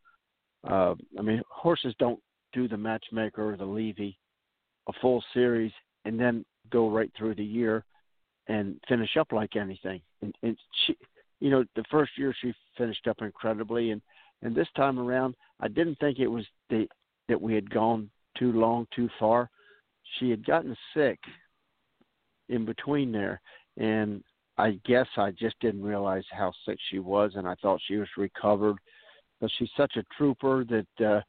[0.67, 2.19] Uh, I mean, horses don't
[2.53, 4.17] do the matchmaker or the levy
[4.87, 5.71] a full series
[6.05, 7.83] and then go right through the year
[8.47, 10.01] and finish up like anything.
[10.21, 10.95] And, and she,
[11.39, 14.01] you know, the first year she finished up incredibly, and
[14.41, 16.87] and this time around, I didn't think it was the
[17.27, 19.49] that we had gone too long, too far.
[20.19, 21.19] She had gotten sick
[22.49, 23.41] in between there,
[23.77, 24.23] and
[24.57, 28.07] I guess I just didn't realize how sick she was, and I thought she was
[28.17, 28.77] recovered.
[29.41, 31.21] But she's such a trooper that uh,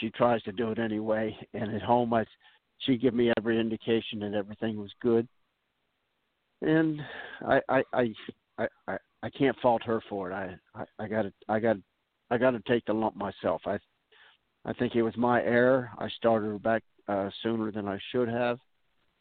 [0.00, 1.36] she tries to do it anyway.
[1.54, 2.24] And at home, I
[2.78, 5.26] she gave me every indication that everything was good,
[6.60, 7.00] and
[7.46, 8.14] I I I
[8.58, 10.34] I, I, I can't fault her for it.
[10.34, 11.76] I I, got to I got
[12.30, 13.62] I got to take the lump myself.
[13.66, 13.78] I
[14.64, 15.90] I think it was my error.
[15.98, 18.58] I started her back uh, sooner than I should have.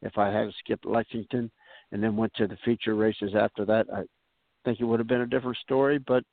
[0.02, 1.52] If I had skipped Lexington
[1.92, 4.04] and then went to the feature races after that, I
[4.64, 6.00] think it would have been a different story.
[6.00, 6.24] But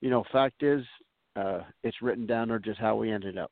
[0.00, 0.84] you know, fact is,
[1.36, 3.50] uh, it's written down there just how we ended up.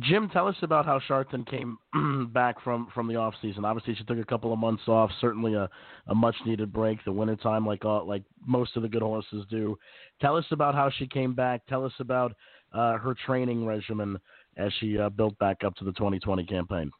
[0.00, 1.78] Jim, tell us about how Shartin came
[2.32, 3.64] back from, from the off season.
[3.64, 5.10] Obviously, she took a couple of months off.
[5.20, 5.68] Certainly, a,
[6.08, 6.98] a much needed break.
[7.04, 9.78] The wintertime, like all, like most of the good horses do.
[10.20, 11.64] Tell us about how she came back.
[11.68, 12.32] Tell us about
[12.72, 14.18] uh, her training regimen
[14.56, 16.90] as she uh, built back up to the 2020 campaign?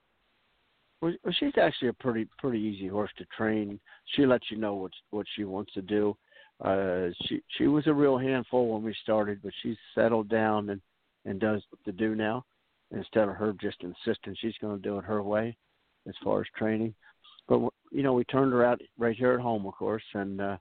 [1.01, 3.79] Well, she's actually a pretty pretty easy horse to train.
[4.15, 6.17] She lets you know what what she wants to do.
[6.65, 10.81] Uh, she she was a real handful when we started, but she's settled down and
[11.27, 12.45] and does the do now.
[12.91, 15.57] Instead of her just insisting she's going to do it her way,
[16.09, 16.95] as far as training.
[17.49, 20.57] But you know, we turned her out right here at home, of course, and uh,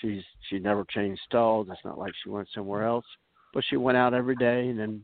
[0.00, 1.68] she's she never changed stalls.
[1.70, 3.06] It's not like she went somewhere else
[3.52, 5.02] but she went out every day, and then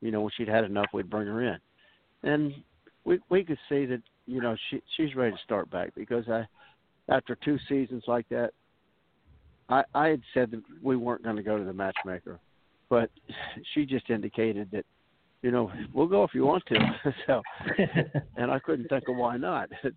[0.00, 1.58] you know when she'd had enough, we'd bring her in,
[2.22, 2.54] and
[3.04, 6.46] we we could see that you know she she's ready to start back because I
[7.08, 8.52] after two seasons like that,
[9.68, 12.38] I I had said that we weren't going to go to the matchmaker,
[12.88, 13.10] but
[13.74, 14.86] she just indicated that
[15.42, 16.78] you know we'll go if you want to,
[17.26, 17.42] so
[18.36, 19.68] and I couldn't think of why not.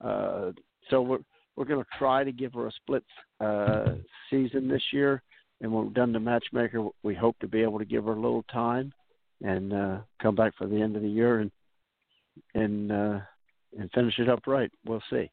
[0.00, 0.52] Uh,
[0.90, 1.18] so we're
[1.56, 3.02] we're going to try to give her a split
[3.40, 3.94] uh,
[4.30, 5.24] season this year
[5.60, 8.20] and when we're done the matchmaker, we hope to be able to give her a
[8.20, 8.92] little time
[9.42, 11.50] and uh, come back for the end of the year and
[12.54, 13.18] and uh,
[13.78, 14.70] and finish it up right.
[14.86, 15.30] We'll see.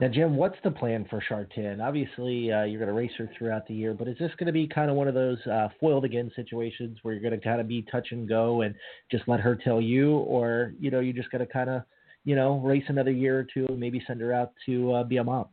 [0.00, 1.80] Now, Jim, what's the plan for Shartin?
[1.80, 4.52] Obviously, uh, you're going to race her throughout the year, but is this going to
[4.52, 7.60] be kind of one of those uh, foiled again situations where you're going to kind
[7.60, 8.74] of be touch and go and
[9.10, 11.82] just let her tell you, or you know, you're just got to kind of,
[12.24, 15.18] you know, race another year or two, and maybe send her out to uh, be
[15.18, 15.46] a mom?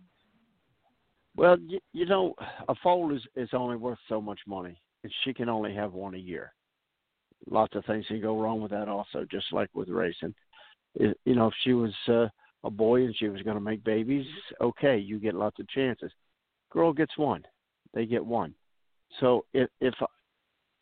[1.35, 2.33] Well, you, you know,
[2.67, 6.15] a foal is is only worth so much money, and she can only have one
[6.15, 6.53] a year.
[7.49, 10.33] Lots of things can go wrong with that, also, just like with racing.
[10.95, 12.27] You know, if she was uh,
[12.63, 14.25] a boy and she was going to make babies,
[14.59, 16.11] okay, you get lots of chances.
[16.71, 17.43] Girl gets one;
[17.93, 18.53] they get one.
[19.19, 19.93] So if if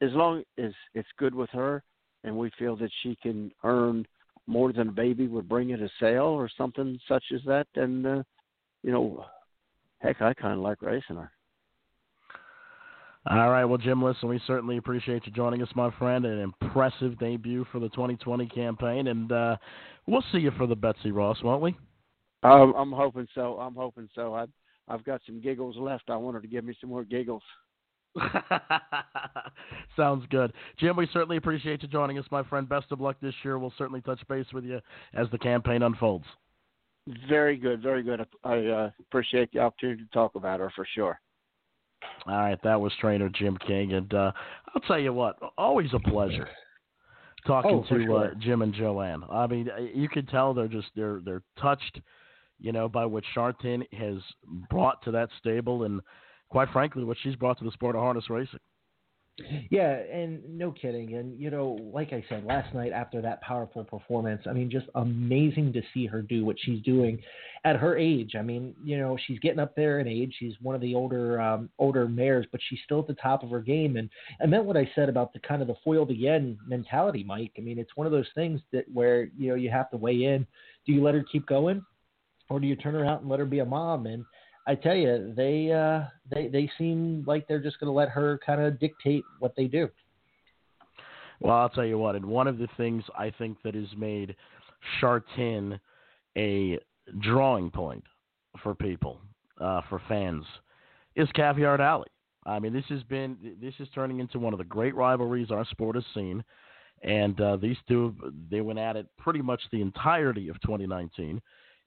[0.01, 1.83] as long as it's good with her,
[2.23, 4.05] and we feel that she can earn
[4.47, 8.05] more than a baby would bring at a sale or something such as that, then
[8.05, 8.23] uh,
[8.83, 9.25] you know,
[9.99, 11.31] heck, I kind of like racing her.
[13.29, 16.25] All right, well, Jim, listen, we certainly appreciate you joining us, my friend.
[16.25, 19.57] An impressive debut for the 2020 campaign, and uh,
[20.05, 21.75] we'll see you for the Betsy Ross, won't we?
[22.43, 23.57] Um, I'm hoping so.
[23.59, 24.33] I'm hoping so.
[24.33, 24.51] I've
[24.87, 26.09] I've got some giggles left.
[26.09, 27.43] I want her to give me some more giggles.
[29.97, 30.53] Sounds good.
[30.79, 32.69] Jim, we certainly appreciate you joining us, my friend.
[32.69, 33.59] Best of luck this year.
[33.59, 34.79] We'll certainly touch base with you
[35.13, 36.25] as the campaign unfolds.
[37.27, 38.25] Very good, very good.
[38.43, 41.19] I uh, appreciate the opportunity to talk about her for sure.
[42.27, 44.31] All right, that was trainer Jim King, and uh,
[44.73, 46.47] I'll tell you what, always a pleasure
[47.45, 48.25] talking Oh, to sure.
[48.25, 49.31] uh, Jim and JoAnn.
[49.33, 52.01] I mean, you can tell they're just they're they're touched,
[52.60, 54.17] you know, by what Shartin has
[54.69, 56.01] brought to that stable, and
[56.49, 58.60] quite frankly, what she's brought to the sport of harness racing.
[59.69, 61.13] Yeah, and no kidding.
[61.13, 64.88] And you know, like I said last night after that powerful performance, I mean, just
[64.95, 67.21] amazing to see her do what she's doing
[67.63, 68.34] at her age.
[68.36, 70.36] I mean, you know, she's getting up there in age.
[70.39, 73.52] She's one of the older um, older mares, but she's still at the top of
[73.52, 73.97] her game.
[73.97, 74.10] And
[74.41, 77.52] I meant what I said about the kind of the foil to end mentality, Mike.
[77.60, 80.23] I mean, it's one of those things that where you know you have to weigh
[80.23, 80.47] in.
[80.88, 81.86] Do you let her keep going,
[82.50, 84.08] or do you turn her out and let her be a mom?
[84.08, 84.26] And
[84.67, 88.39] I tell you, they uh, they they seem like they're just going to let her
[88.45, 89.89] kind of dictate what they do.
[91.39, 94.36] Well, I'll tell you what, and one of the things I think that has made
[94.99, 95.80] Shartin
[96.38, 96.80] a
[97.21, 98.03] drawing point
[98.62, 99.21] for people,
[99.62, 100.43] uh, for fans,
[101.15, 102.06] is Caviart Ally.
[102.45, 105.65] I mean, this has been this is turning into one of the great rivalries our
[105.65, 106.43] sport has seen,
[107.03, 108.15] and uh, these two
[108.49, 111.41] they went at it pretty much the entirety of 2019,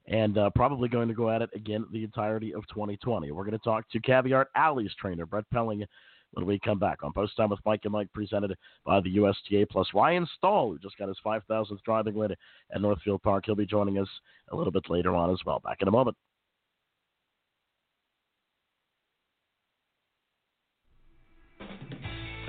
[0.07, 3.31] and uh, probably going to go at it again the entirety of 2020.
[3.31, 5.85] We're going to talk to Caviart Ally's trainer Brett Pelling
[6.33, 9.65] when we come back on Post Time with Mike and Mike, presented by the USTA.
[9.69, 12.31] Plus Ryan Stahl, who just got his 5,000th driving win
[12.73, 14.07] at Northfield Park, he'll be joining us
[14.51, 15.59] a little bit later on as well.
[15.59, 16.15] Back in a moment.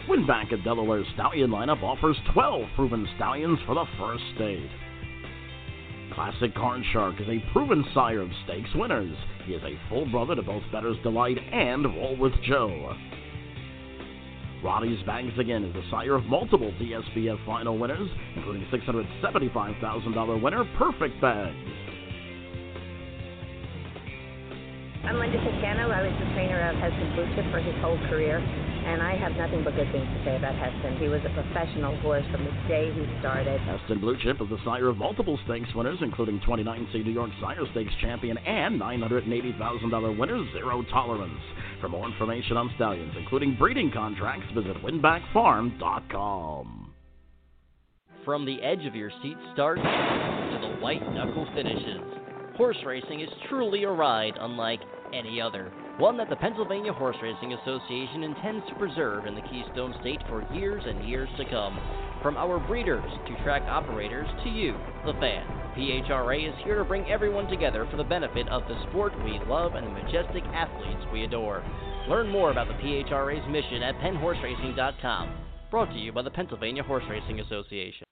[0.09, 4.69] Winbak at Delaware's Stallion lineup offers 12 proven stallions for the first state.
[6.14, 9.16] Classic Card Shark is a proven sire of stakes winners.
[9.46, 12.94] He is a full brother to both Bettor's Delight and with Joe.
[14.62, 21.20] Roddy's Bags Again is the sire of multiple DSBF final winners, including $675,000 winner Perfect
[21.20, 21.57] Bags.
[25.05, 25.91] I'm Linda Toscano.
[25.91, 29.33] I was the trainer of Heston Blue Chip for his whole career, and I have
[29.33, 30.97] nothing but good things to say about Heston.
[30.99, 33.61] He was a professional horse from the day he started.
[33.62, 37.67] Heston Blue Chip is the sire of multiple stakes winners, including 29C New York Sire
[37.73, 41.43] Stakes champion and $980,000 winner Zero Tolerance.
[41.81, 46.79] For more information on stallions, including breeding contracts, visit winbakfarm.com.
[48.25, 52.12] From the edge of your seat start to the white knuckle finishes,
[52.57, 54.81] horse racing is truly a ride unlike
[55.12, 55.73] any other.
[55.99, 60.47] One that the Pennsylvania Horse Racing Association intends to preserve in the Keystone State for
[60.55, 61.79] years and years to come.
[62.23, 64.73] From our breeders to track operators to you,
[65.05, 69.12] the fan, PHRA is here to bring everyone together for the benefit of the sport
[69.25, 71.62] we love and the majestic athletes we adore.
[72.09, 75.35] Learn more about the PHRA's mission at PennHorseRacing.com.
[75.71, 78.05] Brought to you by the Pennsylvania Horse Racing Association.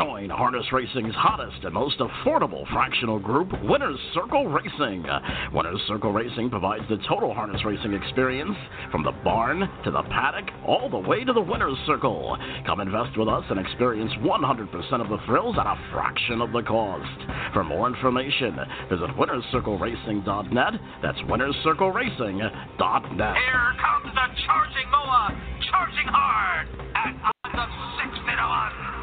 [0.00, 5.04] Join Harness Racing's hottest and most affordable fractional group, Winners Circle Racing.
[5.52, 8.56] Winners Circle Racing provides the total harness racing experience
[8.90, 12.38] from the barn to the paddock all the way to the Winners Circle.
[12.64, 16.62] Come invest with us and experience 100% of the thrills at a fraction of the
[16.62, 17.52] cost.
[17.52, 18.56] For more information,
[18.88, 20.80] visit winnerscircleracing.net.
[21.02, 23.36] That's winnerscircleracing.net.
[23.36, 25.36] Here comes the charging Moa,
[25.68, 27.68] charging hard at odds of
[28.00, 28.99] six to one.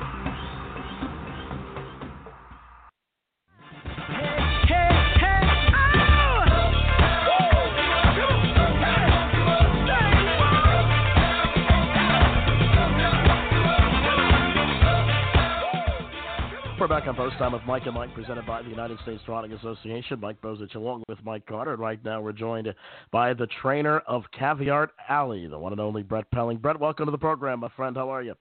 [16.87, 19.51] We're back on Post Time with Mike and Mike, presented by the United States Trotting
[19.51, 20.21] Association.
[20.21, 21.73] Mike Bozich along with Mike Carter.
[21.73, 22.73] And right now we're joined
[23.11, 26.59] by the trainer of Caviart Ally, the one and only Brett Pelling.
[26.59, 27.97] Brett, welcome to the program, my friend.
[27.97, 28.35] How are you?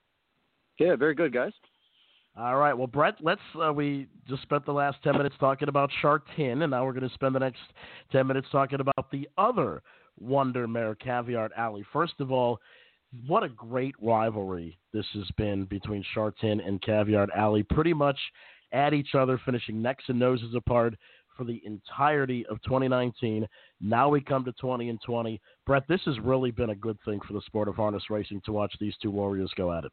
[0.78, 1.50] Yeah, very good, guys.
[2.36, 2.72] All right.
[2.72, 3.40] Well, Brett, let's.
[3.60, 6.92] Uh, we just spent the last 10 minutes talking about Shark Shartin, and now we're
[6.92, 7.58] going to spend the next
[8.12, 9.82] 10 minutes talking about the other
[10.20, 11.82] Wonder Mare Caviart Ally.
[11.92, 12.60] First of all,
[13.26, 17.62] what a great rivalry this has been between Shartin and Caviart Ally.
[17.70, 18.18] Pretty much
[18.72, 20.94] at each other, finishing necks and noses apart
[21.36, 23.46] for the entirety of 2019.
[23.80, 25.40] Now we come to 20 and 20.
[25.66, 28.52] Brett, this has really been a good thing for the sport of harness racing to
[28.52, 29.92] watch these two warriors go at it.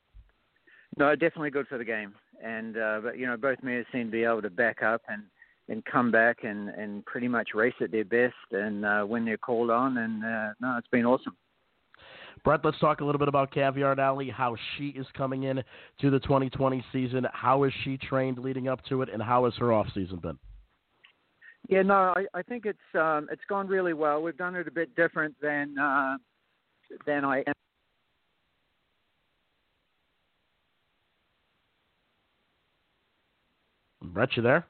[0.98, 4.12] No, definitely good for the game, and uh, but you know both mares seem to
[4.12, 5.24] be able to back up and
[5.68, 9.38] and come back and and pretty much race at their best and uh, when they're
[9.38, 11.36] called on, and uh, no, it's been awesome.
[12.44, 15.64] Brett, let's talk a little bit about Caviart Ally, how she is coming in
[16.02, 17.26] to the 2020 season.
[17.32, 20.38] How is she trained leading up to it, and how has her off season been?
[21.70, 24.22] Yeah, no, I, I think it's um, it's gone really well.
[24.22, 26.18] We've done it a bit different than uh,
[27.06, 27.46] than I.
[34.02, 34.66] Brett, you there?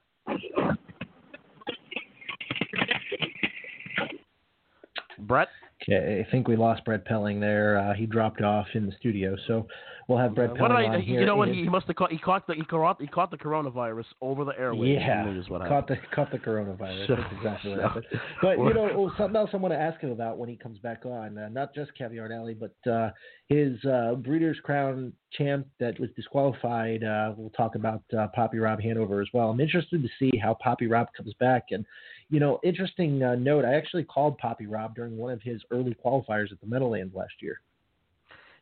[5.17, 5.47] Brett?
[5.89, 7.77] Okay, I think we lost Brett Pelling there.
[7.77, 9.67] Uh, he dropped off in the studio, so
[10.07, 11.25] we'll have Brett Uh, Pelling I, on you here.
[11.25, 11.49] know what?
[11.49, 12.11] He, must have caught.
[12.11, 14.93] He caught the he caught, he caught the coronavirus over the airwaves.
[14.95, 15.99] yeah, Is what caught happened.
[16.09, 17.07] the caught the coronavirus.
[17.07, 18.05] So- That's exactly what happened.
[18.41, 20.79] But you know, oh, something else I want to ask him about when he comes
[20.79, 23.11] back on, uh, not just Caviart Ally, but uh,
[23.47, 27.03] his uh, Breeders' Crown champ that was disqualified.
[27.03, 29.49] Uh, we'll talk about uh, Papi Rob Hanover as well.
[29.49, 31.65] I'm interested to see how Papi Rob comes back.
[31.71, 31.85] And
[32.33, 33.63] you know, interesting uh, note.
[33.63, 37.33] I actually called Papi Rob during one of his early qualifiers at the Meadowlands last
[37.41, 37.61] year.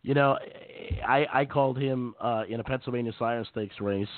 [0.03, 0.38] You know,
[1.07, 4.09] I I called him uh, in a Pennsylvania Sire Stakes race,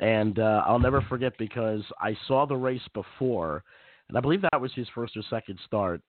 [0.00, 3.64] and uh, I'll never forget because I saw the race before,
[4.10, 6.02] and I believe that was his first or second start.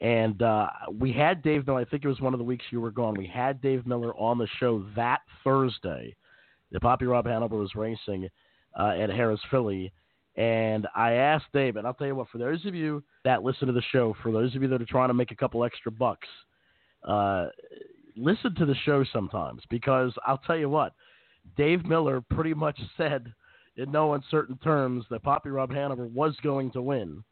[0.00, 1.80] And uh, we had Dave Miller.
[1.80, 3.18] I think it was one of the weeks you were gone.
[3.18, 6.14] We had Dave Miller on the show that Thursday.
[6.70, 8.28] The Papi Rob Hanover was racing
[8.78, 9.92] uh, at Harrah's Philly,
[10.40, 13.66] and I asked Dave, and I'll tell you what, for those of you that listen
[13.66, 15.92] to the show, for those of you that are trying to make a couple extra
[15.92, 16.26] bucks,
[17.06, 17.48] uh,
[18.16, 20.94] listen to the show sometimes because I'll tell you what,
[21.58, 23.30] Dave Miller pretty much said
[23.76, 27.22] in no uncertain terms that Papi Rob Hanover was going to win.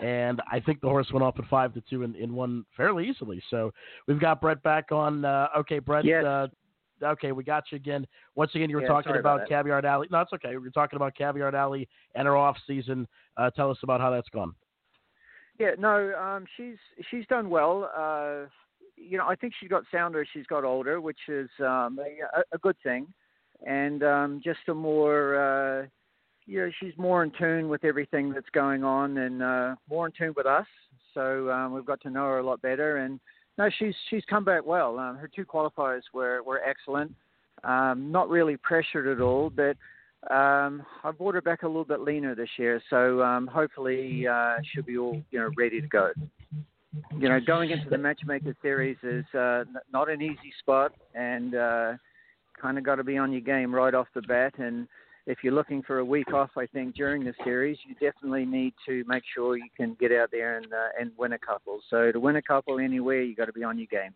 [0.00, 3.08] And I think the horse went off at five to two and, and won fairly
[3.08, 3.40] easily.
[3.50, 3.72] So
[4.08, 5.24] we've got Brett back on.
[5.24, 6.04] Uh, okay, Brett.
[6.04, 6.24] Yes.
[6.24, 6.48] Uh,
[7.02, 8.06] okay, we got you again.
[8.34, 9.48] Once again, you were Yeah, talking about about.
[9.48, 10.06] Caviart Ally.
[10.10, 10.50] No, it's okay.
[10.50, 11.84] We were talking about Caviart Ally
[12.14, 13.06] and her off season.
[13.36, 14.54] Uh, tell us about how that's gone.
[15.58, 16.76] Yeah, no, um, she's
[17.10, 17.90] she's done well.
[17.96, 18.46] Uh,
[18.96, 20.22] you know, I think she's got sounder.
[20.22, 23.06] as She's got older, which is um, a, a good thing,
[23.66, 25.34] and um, just a more,
[25.82, 25.86] uh,
[26.46, 30.12] you know, she's more in tune with everything that's going on, and uh, more in
[30.12, 30.66] tune with us.
[31.14, 33.18] So um, we've got to know her a lot better, and
[33.58, 34.98] no, she's she's come back well.
[34.98, 37.12] Um, her two qualifiers were were excellent.
[37.64, 39.76] Um, not really pressured at all, but
[40.32, 44.56] um, I brought her back a little bit leaner this year, so um, hopefully uh,
[44.62, 46.12] she'll be all you know ready to go.
[47.18, 51.92] You know, going into the Matchmaker Series is uh, not an easy spot, and uh,
[52.60, 54.54] kind of got to be on your game right off the bat.
[54.58, 54.88] And
[55.28, 58.72] if you're looking for a week off, I think during the series, you definitely need
[58.86, 61.80] to make sure you can get out there and uh, and win a couple.
[61.90, 64.14] So to win a couple anywhere, you got to be on your game.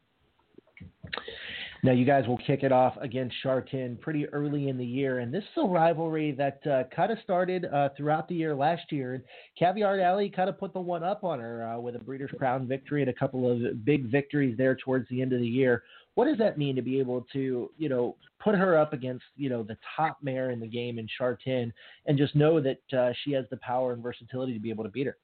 [1.84, 5.34] Now, you guys will kick it off against Shartin pretty early in the year, and
[5.34, 9.14] this is a rivalry that uh, kind of started uh, throughout the year last year.
[9.14, 9.24] And
[9.60, 12.68] Caviart Ally kind of put the one up on her uh, with a Breeders' Crown
[12.68, 15.82] victory and a couple of big victories there towards the end of the year.
[16.14, 19.48] What does that mean to be able to, you know, put her up against, you
[19.48, 21.72] know, the top mare in the game in Shartin,
[22.06, 24.90] and just know that uh, she has the power and versatility to be able to
[24.90, 25.16] beat her?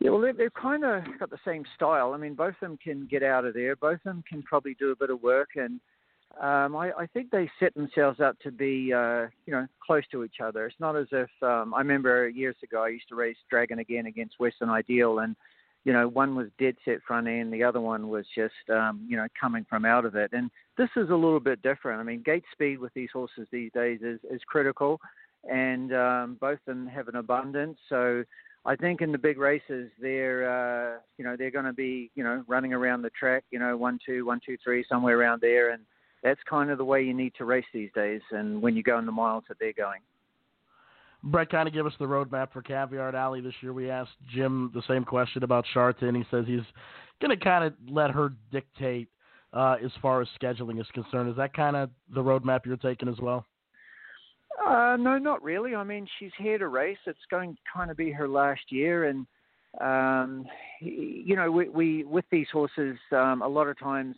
[0.00, 2.12] Yeah, well, they've, kind of got the same style.
[2.12, 3.76] I mean, both of them can get out of there.
[3.76, 5.80] Both of them can probably do a bit of work, and
[6.38, 10.22] um, I, I think they set themselves up to be, uh, you know, close to
[10.22, 10.66] each other.
[10.66, 14.04] It's not as if um, I remember years ago I used to race Dragon again
[14.04, 15.34] against Western Ideal, and
[15.86, 19.16] you know, one was dead set front end, the other one was just, um, you
[19.16, 20.32] know, coming from out of it.
[20.32, 22.00] And this is a little bit different.
[22.00, 25.00] I mean, gate speed with these horses these days is is critical,
[25.48, 27.78] and um, both of them have an abundance.
[27.88, 28.24] So.
[28.68, 32.24] I think in the big races, they're uh, you know they're going to be you
[32.24, 35.70] know running around the track, you know one two one two three somewhere around there,
[35.70, 35.84] and
[36.24, 38.22] that's kind of the way you need to race these days.
[38.32, 40.00] And when you go in the miles that they're going.
[41.22, 43.72] Brett, kind of give us the roadmap for Caviart Ally this year.
[43.72, 46.16] We asked Jim the same question about Shartin.
[46.16, 46.60] He says he's
[47.20, 49.08] going to kind of let her dictate
[49.52, 51.30] uh, as far as scheduling is concerned.
[51.30, 53.44] Is that kind of the roadmap you're taking as well?
[54.64, 55.74] Uh, no, not really.
[55.74, 56.98] I mean, she's here to race.
[57.06, 59.26] It's going to kind of be her last year, and
[59.80, 60.46] um,
[60.80, 64.16] you know, we, we with these horses, um, a lot of times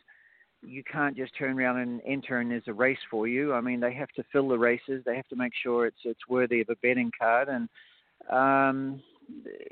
[0.62, 3.54] you can't just turn around and enter and there's a race for you.
[3.54, 5.02] I mean, they have to fill the races.
[5.04, 7.68] They have to make sure it's it's worthy of a betting card, and
[8.30, 9.00] um,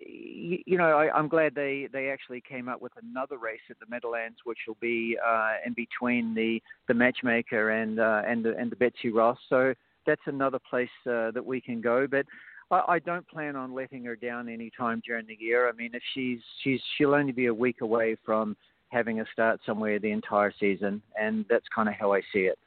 [0.06, 3.78] you, you know, I, I'm glad they they actually came up with another race at
[3.80, 8.56] the Meadowlands, which will be uh, in between the the matchmaker and uh, and the
[8.56, 9.38] and the Betsy Ross.
[9.48, 9.74] So
[10.06, 12.06] that's another place uh, that we can go.
[12.06, 12.26] But
[12.70, 15.68] I, I don't plan on letting her down any time during the year.
[15.68, 18.56] I mean, if she's she's she'll only be a week away from
[18.88, 22.58] having a start somewhere the entire season, and that's kind of how I see it.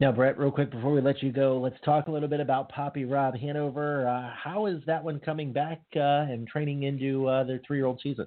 [0.00, 2.72] Now, Brett, real quick before we let you go, let's talk a little bit about
[2.72, 4.08] Papi Rob Hanover.
[4.08, 8.26] Uh, how is that one coming back uh, and training into uh, their three-year-old season?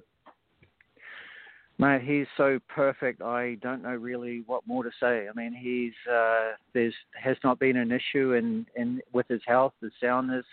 [1.78, 3.20] Mate, he's so perfect.
[3.20, 5.28] I don't know really what more to say.
[5.28, 9.74] I mean, he's uh, there's has not been an issue in, in with his health,
[9.82, 10.46] his soundness,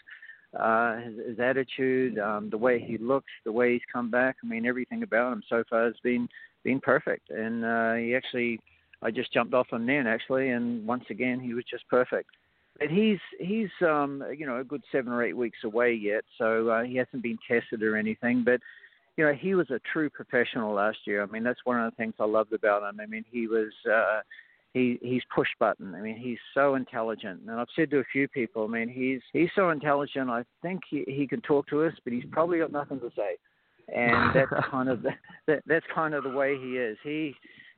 [0.60, 4.38] uh, his, his attitude, um, the way he looks, the way he's come back.
[4.43, 6.28] I mean, everything about him so far has been
[6.64, 7.30] been perfect.
[7.30, 8.60] And uh, he actually,
[9.01, 12.30] I just jumped off him then actually, and once again he was just perfect.
[12.80, 16.70] But he's he's um, you know a good seven or eight weeks away yet, so
[16.70, 18.60] uh, he hasn't been tested or anything, but
[19.18, 21.22] you know, he was a true professional last year.
[21.22, 22.99] I mean, that's one of the things I loved about him.
[22.99, 24.22] I mean, he was uh
[24.74, 25.93] he he's push button.
[25.95, 27.41] I mean, he's so intelligent.
[27.47, 30.30] And I've said to a few people, I mean, he's he's so intelligent.
[30.30, 33.38] I think he he can talk to us, but he's probably got nothing to say.
[33.93, 35.11] And that's kind of the,
[35.47, 36.97] that that's kind of the way he is.
[37.03, 37.36] He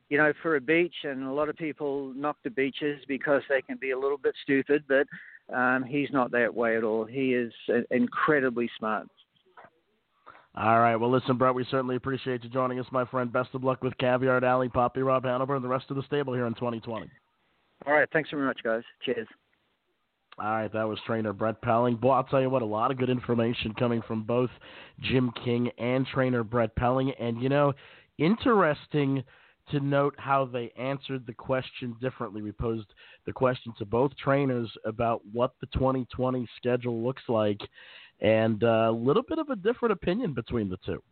[0.08, 3.60] you know, for a beach, and a lot of people knock the beaches because they
[3.60, 5.06] can be a little bit stupid, but
[5.54, 7.04] um, he's not that way at all.
[7.04, 7.52] He is
[7.90, 9.08] incredibly smart.
[10.56, 10.96] All right.
[10.96, 13.30] Well, listen, Brett, we certainly appreciate you joining us, my friend.
[13.30, 16.32] Best of luck with Caviart Ally, Papi Rob Hanover, and the rest of the stable
[16.32, 17.10] here in 2020.
[17.86, 18.08] All right.
[18.12, 18.82] Thanks very much, guys.
[19.04, 19.28] Cheers.
[20.38, 21.96] All right, that was trainer Brett Pelling.
[21.96, 24.50] Boy, I'll tell you what, a lot of good information coming from both
[25.00, 27.12] Jim King and trainer Brett Pelling.
[27.18, 27.72] And, you know,
[28.18, 29.24] interesting
[29.70, 32.42] to note how they answered the question differently.
[32.42, 32.92] We posed
[33.24, 37.60] the question to both trainers about what the 2020 schedule looks like
[38.20, 41.02] and a little bit of a different opinion between the two.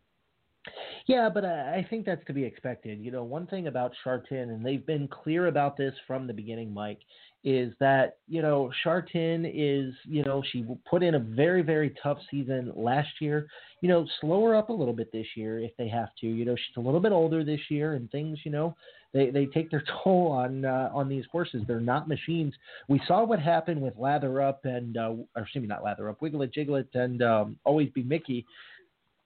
[1.07, 2.99] Yeah, but uh, I think that's to be expected.
[2.99, 6.73] You know, one thing about Shartin, and they've been clear about this from the beginning,
[6.73, 7.01] Mike,
[7.45, 12.19] is that, you know, Shartin is, you know, she put in a very, very tough
[12.31, 13.47] season last year.
[13.83, 16.27] You know, slow her up a little bit this year if they have to.
[16.27, 18.75] You know, she's a little bit older this year and things, you know,
[19.15, 21.63] they, they take their toll on uh, on these horses.
[21.67, 22.53] They're not machines.
[22.89, 26.21] We saw what happened with Lather Up and, uh, or excuse me, not Lather Up,
[26.21, 28.45] Wiggle It Jiggle It and um, Always B Miki.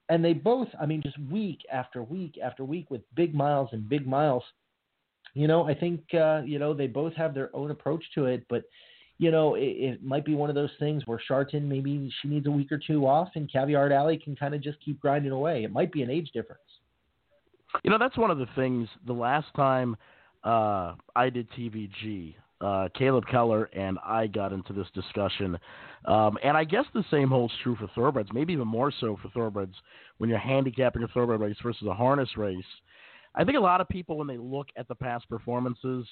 [0.07, 3.87] And they both, I mean, just week after week after week with big miles and
[3.89, 4.43] big miles.
[5.33, 8.45] You know, I think, uh, you know, they both have their own approach to it,
[8.49, 8.63] but,
[9.17, 12.47] you know, it, it might be one of those things where Shartin, maybe she needs
[12.47, 15.63] a week or two off and Caviart Ally can kind of just keep grinding away.
[15.63, 16.61] It might be an age difference.
[17.83, 18.87] You know, that's one of the things.
[19.05, 19.95] The last time
[20.43, 25.57] uh, I did TVG, uh, Caleb Keller and I got into this discussion,
[26.05, 28.29] um, and I guess the same holds true for thoroughbreds.
[28.33, 29.75] Maybe even more so for thoroughbreds
[30.17, 32.63] when you're handicapping a thoroughbred race versus a harness race.
[33.35, 36.05] I think a lot of people, when they look at the past performances,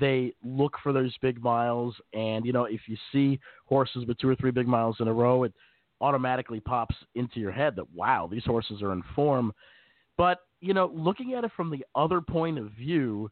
[0.00, 4.28] they look for those big miles, and you know, if you see horses with two
[4.28, 5.52] or three big miles in a row, it
[6.00, 9.52] automatically pops into your head that wow, these horses are in form.
[10.16, 13.30] But you know, looking at it from the other point of view,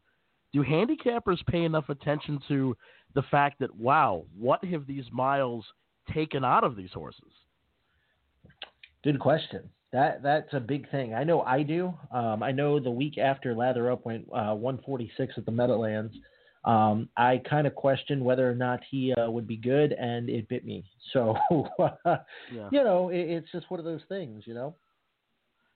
[0.53, 2.75] do handicappers pay enough attention to
[3.13, 5.65] the fact that wow, what have these miles
[6.13, 7.31] taken out of these horses?
[9.03, 9.69] Good question.
[9.93, 11.13] That that's a big thing.
[11.13, 11.93] I know I do.
[12.11, 16.13] Um, I know the week after Lather Up went uh, 146 at the Meadowlands,
[16.67, 20.47] um, I kind of questioned whether or not he uh, would be good, and it
[20.49, 20.83] bit me.
[21.13, 21.37] So,
[22.53, 22.67] yeah.
[22.69, 24.75] you know, it, it's just one of those things, you know.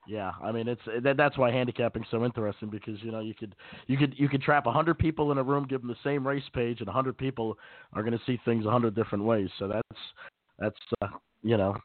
[0.05, 3.55] Yeah, I mean it's that, that's why handicapping's so interesting because you know you could
[3.87, 6.27] you could you could trap a hundred people in a room, give them the same
[6.27, 7.57] race page, and a hundred people
[7.93, 9.49] are going to see things a hundred different ways.
[9.57, 10.01] So that's
[10.59, 11.07] that's uh,
[11.43, 11.77] you know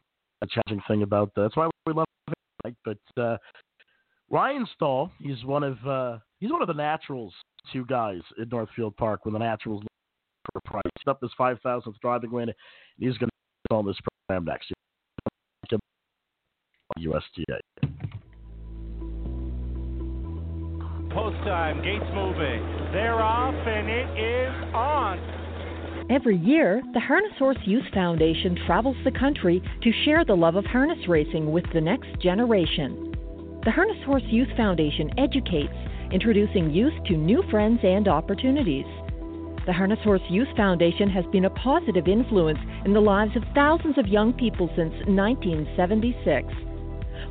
[0.43, 1.43] a challenging thing about that.
[1.43, 2.07] That's why we love
[2.67, 2.77] it.
[2.85, 3.37] But uh,
[4.31, 7.33] Ryan Stahl, he's one of uh, he's one of the naturals.
[7.73, 9.83] Two guys in Northfield Park when the naturals
[10.53, 10.83] for price.
[11.07, 12.49] Up this five thousandth driving win.
[12.49, 12.57] And
[12.99, 13.29] he's going
[13.71, 13.97] to on this
[14.29, 14.77] program next year.
[16.99, 17.61] USTA.
[21.13, 22.63] Post time, gates moving.
[22.93, 25.36] They're off, and it is on.
[26.09, 30.65] Every year, the Harness Horse Youth Foundation travels the country to share the love of
[30.65, 33.13] harness racing with the next generation.
[33.65, 35.75] The Harness Horse Youth Foundation educates,
[36.13, 38.87] introducing youth to new friends and opportunities.
[39.67, 43.99] The Harness Horse Youth Foundation has been a positive influence in the lives of thousands
[43.99, 46.47] of young people since 1976.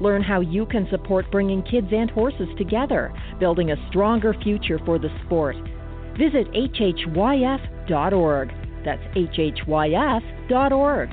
[0.01, 4.99] Learn how you can support bringing kids and horses together, building a stronger future for
[4.99, 5.55] the sport.
[6.17, 8.51] Visit hhyf.org.
[8.85, 11.09] That's hhyf.org.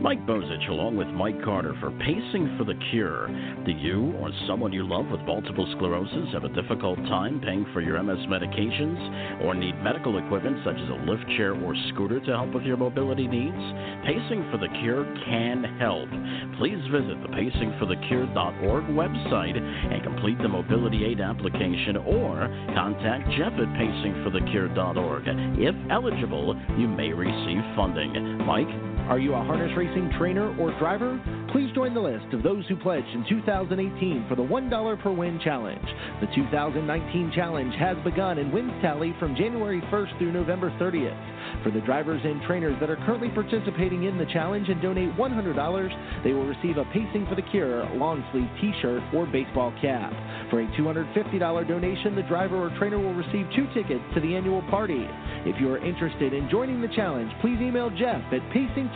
[0.00, 3.28] Mike Bozich along with Mike Carter for Pacing for the Cure.
[3.66, 7.82] Do you or someone you love with multiple sclerosis have a difficult time paying for
[7.82, 12.32] your MS medications or need medical equipment such as a lift chair or scooter to
[12.32, 13.60] help with your mobility needs?
[14.08, 16.08] Pacing for the Cure can help.
[16.56, 23.68] Please visit the pacingforthecure.org website and complete the mobility aid application or contact Jeff at
[23.76, 25.24] pacingforthecure.org.
[25.60, 28.16] If eligible, you may receive funding.
[28.48, 28.89] Mike?
[29.10, 31.20] Are you a harness racing trainer or driver?
[31.50, 35.40] Please join the list of those who pledged in 2018 for the $1 per win
[35.42, 35.84] challenge.
[36.20, 41.64] The 2019 challenge has begun and wins tally from January 1st through November 30th.
[41.64, 46.22] For the drivers and trainers that are currently participating in the challenge and donate $100,
[46.22, 50.12] they will receive a Pacing for the Cure long sleeve t shirt or baseball cap.
[50.50, 54.62] For a $250 donation, the driver or trainer will receive two tickets to the annual
[54.70, 55.04] party.
[55.42, 58.42] If you are interested in joining the challenge, please email Jeff at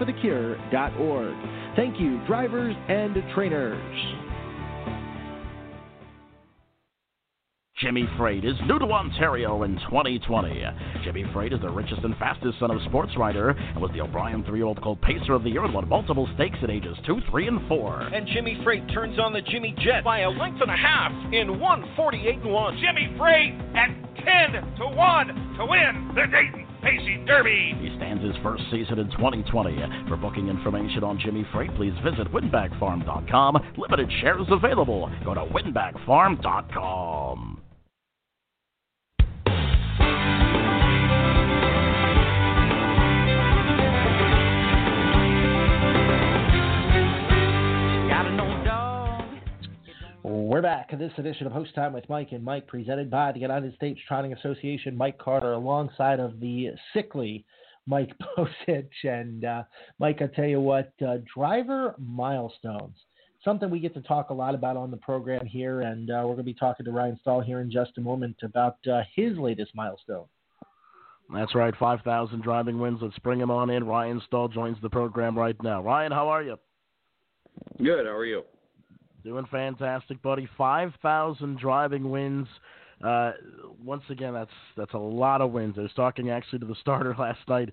[0.05, 1.77] pacingforthecure.org.
[1.77, 3.81] Thank you, drivers and trainers.
[7.81, 10.65] Jimmy Freight is new to Ontario in 2020.
[11.03, 14.81] Jimmy Freight is the richest and fastest son of Sportswriter and was the O'Brien three-year-old
[14.81, 18.01] called Pacer of the Year and won multiple stakes at ages 2, 3, and 4.
[18.15, 21.59] And Jimmy Freight turns on the Jimmy Jet by a length and a half in
[21.61, 22.79] 148 and 1.
[22.79, 23.91] Jimmy Freight at
[24.53, 25.27] 10 to 1
[25.59, 27.75] to win the Dayton Pacing Derby.
[27.81, 29.79] He stands his first season in 2020.
[30.09, 33.73] For booking information on Jimmy Freight, please visit winbakfarm.com.
[33.79, 35.11] Limited shares available.
[35.25, 37.61] Go to winbakfarm.com.
[50.35, 53.39] We're back in this edition of Post Time with Mike and Mike, presented by the
[53.39, 54.97] United States Trotting Association.
[54.97, 57.45] Mike Carter, alongside of the sickly
[57.87, 58.89] Mike Bozich.
[59.05, 59.63] And uh,
[60.01, 62.97] Mike, I tell you what, uh, driver milestones,
[63.45, 65.83] something we get to talk a lot about on the program here.
[65.83, 68.39] And uh, we're going to be talking to Ryan Stahl here in just a moment
[68.43, 70.27] about uh, his latest milestone.
[71.33, 72.99] That's right, 5,000 driving wins.
[73.01, 73.85] Let's bring him on in.
[73.85, 75.81] Ryan Stahl joins the program right now.
[75.81, 76.57] Ryan, how are you?
[77.79, 78.07] Good.
[78.07, 78.43] How are you?
[79.25, 80.49] Doing fantastic, buddy.
[80.59, 82.47] Five thousand driving wins.
[83.03, 83.33] Uh,
[83.83, 85.77] once again, that's that's a lot of wins.
[85.79, 87.71] I was talking actually to the starter last night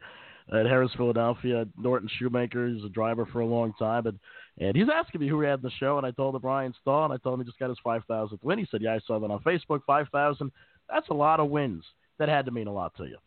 [0.50, 2.70] at Harrah's, Philadelphia, Norton Shoemaker.
[2.70, 4.18] He's a driver for a long time, and
[4.60, 6.74] and he's asking me who we had in the show, and I told him Brian
[6.82, 8.58] Stahl, and I told him he just got his five thousandth win.
[8.58, 9.82] He said, "Yeah, I saw that on Facebook.
[9.86, 10.52] Five thousand.
[10.90, 11.84] That's a lot of wins.
[12.18, 13.18] That had to mean a lot to you."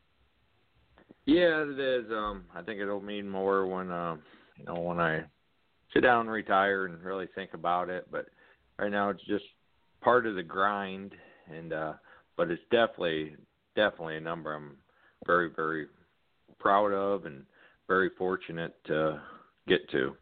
[1.27, 2.11] Yeah, it is.
[2.11, 4.21] Um, I think it'll mean more when um,
[4.57, 5.25] you know when I
[5.95, 8.07] sit down and retire and really think about it.
[8.11, 8.27] But
[8.79, 9.45] right now it's just
[10.03, 11.13] part of the grind,
[11.51, 11.93] and uh,
[12.37, 13.37] but it's definitely
[13.75, 14.77] definitely a number I'm
[15.27, 15.87] very very
[16.59, 17.45] proud of and
[17.89, 19.21] very fortunate to
[19.67, 20.17] get to.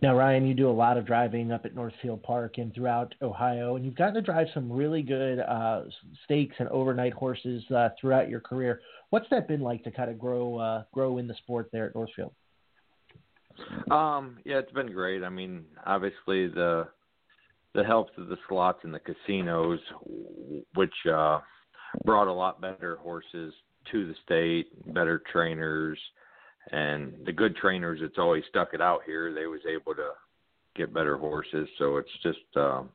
[0.00, 3.76] Now, Ryan, you do a lot of driving up at Northfield Park and throughout Ohio,
[3.76, 5.82] and you've gotten to drive some really good uh,
[6.24, 8.80] stakes and overnight horses uh, throughout your career.
[9.10, 11.94] What's that been like to kind of grow uh, grow in the sport there at
[11.94, 12.32] Northfield?
[13.90, 15.22] Um, yeah, it's been great.
[15.22, 16.88] I mean, obviously the
[17.74, 19.80] the helps of the slots and the casinos,
[20.74, 21.40] which uh,
[22.04, 23.52] brought a lot better horses
[23.92, 25.98] to the state, better trainers,
[26.72, 29.32] and the good trainers that's always stuck it out here.
[29.32, 30.10] They was able to
[30.76, 32.90] get better horses, so it's just um,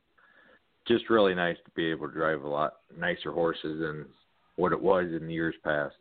[0.86, 4.06] just really nice to be able to drive a lot nicer horses than
[4.56, 5.94] what it was in the years past.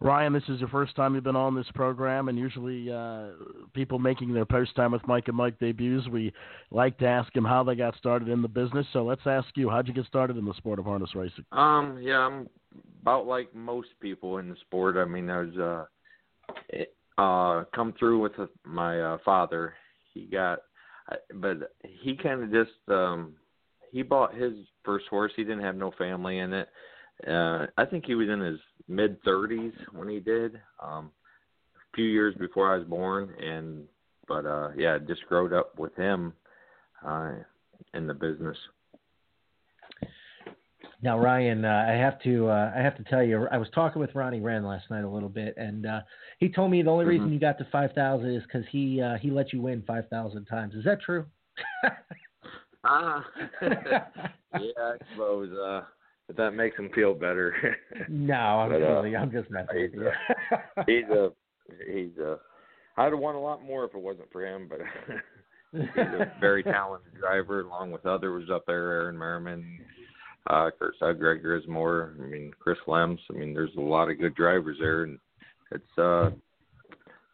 [0.00, 3.28] Ryan, this is your first time you've been on this program, and usually uh,
[3.72, 6.32] people making their post time with Mike and Mike debuts, we
[6.70, 8.86] like to ask them how they got started in the business.
[8.92, 11.44] So let's ask you, how'd you get started in the sport of harness racing?
[11.52, 12.48] Um, yeah, I'm
[13.02, 14.96] about like most people in the sport.
[14.96, 15.86] I mean, I was
[16.78, 18.32] uh, uh, come through with
[18.64, 19.74] my uh, father.
[20.12, 20.60] He got,
[21.34, 23.34] but he kind of just um,
[23.92, 25.32] he bought his first horse.
[25.36, 26.68] He didn't have no family in it.
[27.26, 28.58] Uh, I think he was in his
[28.88, 30.60] mid 30s when he did.
[30.82, 31.10] Um,
[31.76, 33.84] a few years before I was born, and
[34.26, 36.32] but uh, yeah, just growed up with him
[37.06, 37.32] uh,
[37.94, 38.56] in the business.
[41.02, 44.00] Now, Ryan, uh, I have to uh, I have to tell you, I was talking
[44.00, 46.00] with Ronnie Wrenn last night a little bit, and uh,
[46.38, 47.34] he told me the only reason Mm-hmm.
[47.34, 50.46] you got to five thousand is because he uh, he let you win five thousand
[50.46, 50.74] times.
[50.74, 51.26] Is that true?
[52.86, 53.24] Ah,
[53.62, 54.10] yeah,
[54.78, 55.48] I suppose.
[56.28, 57.54] Uh, if that makes him feel better.
[58.08, 59.16] no, I'm But, uh, kidding.
[59.16, 60.08] I'm just messing with he's you.
[60.08, 61.30] a, he's a
[61.92, 62.38] he's a.
[62.96, 64.78] I'd have won a lot more if it wasn't for him, but
[65.72, 69.80] he's a very talented driver, along with others up there, Aaron Merriman,
[70.48, 72.14] uh, Kurt Sudgregor Grismore.
[72.20, 73.18] I mean, Chris Lems.
[73.30, 75.18] I mean, there's a lot of good drivers there, and
[75.72, 76.30] it's uh,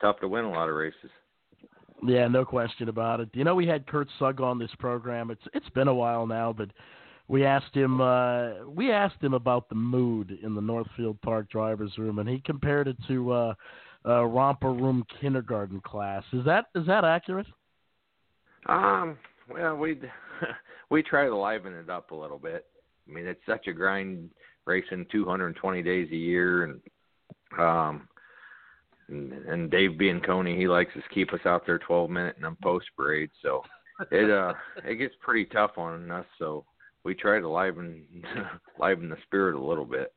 [0.01, 1.11] tough to win a lot of races.
[2.03, 3.29] Yeah, no question about it.
[3.35, 5.31] You know, we had Kurt Sugg on this program.
[5.31, 6.71] It's it's been a while now, but
[7.31, 11.97] we asked him uh, we asked him about the mood in the Northfield Park drivers'
[11.97, 13.55] room, and he compared it to uh,
[14.05, 16.25] a romper room kindergarten class.
[16.33, 17.47] Is that is that accurate?
[18.67, 19.17] Um,
[19.49, 20.01] well, we
[20.91, 22.67] we try to liven it up a little bit.
[23.09, 24.29] I mean, it's such a grind
[24.67, 26.81] racing 220 days a year, and
[27.61, 28.09] um,
[29.09, 29.93] and, and Dave
[30.27, 33.31] Coney, he likes to keep us out there 12 minute and then post parade.
[33.41, 33.63] So
[34.11, 34.55] it uh
[34.85, 36.27] it gets pretty tough on us.
[36.37, 36.65] So
[37.05, 38.05] we try to liven
[38.79, 40.13] liven the spirit a little bit.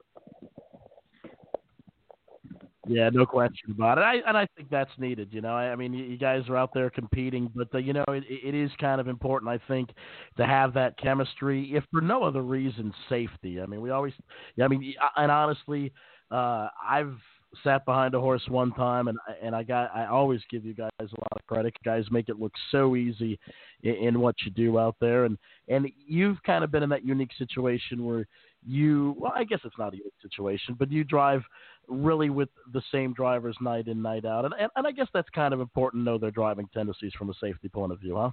[2.85, 4.01] Yeah, no question about it.
[4.01, 5.29] I and I think that's needed.
[5.31, 8.03] You know, I, I mean, you, guys are out there competing, but uh, you know,
[8.09, 9.49] it, it is kind of important.
[9.49, 9.91] I think
[10.35, 13.61] to have that chemistry, if for no other reason, safety.
[13.61, 14.13] I mean, we always.
[14.61, 15.93] I mean, and honestly,
[16.29, 17.15] uh, I've
[17.63, 20.89] sat behind a horse one time, and and I got I always give you guys
[20.99, 21.73] a lot of credit.
[21.83, 23.39] You guys make it look so easy
[23.83, 25.37] in, in what you do out there, and
[25.67, 28.25] and you've kind of been in that unique situation where
[28.65, 31.43] you well, I guess it's not a unique situation, but you drive
[31.87, 35.29] really with the same drivers night in night out, and and, and I guess that's
[35.29, 38.31] kind of important to know their driving tendencies from a safety point of view, huh?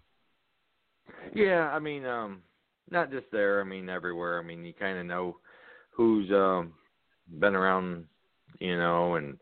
[1.35, 2.43] Yeah, I mean, um,
[2.91, 3.61] not just there.
[3.61, 4.39] I mean, everywhere.
[4.39, 5.39] I mean, you kind of know
[5.91, 6.73] who's um
[7.39, 8.07] been around,
[8.61, 9.39] you know, and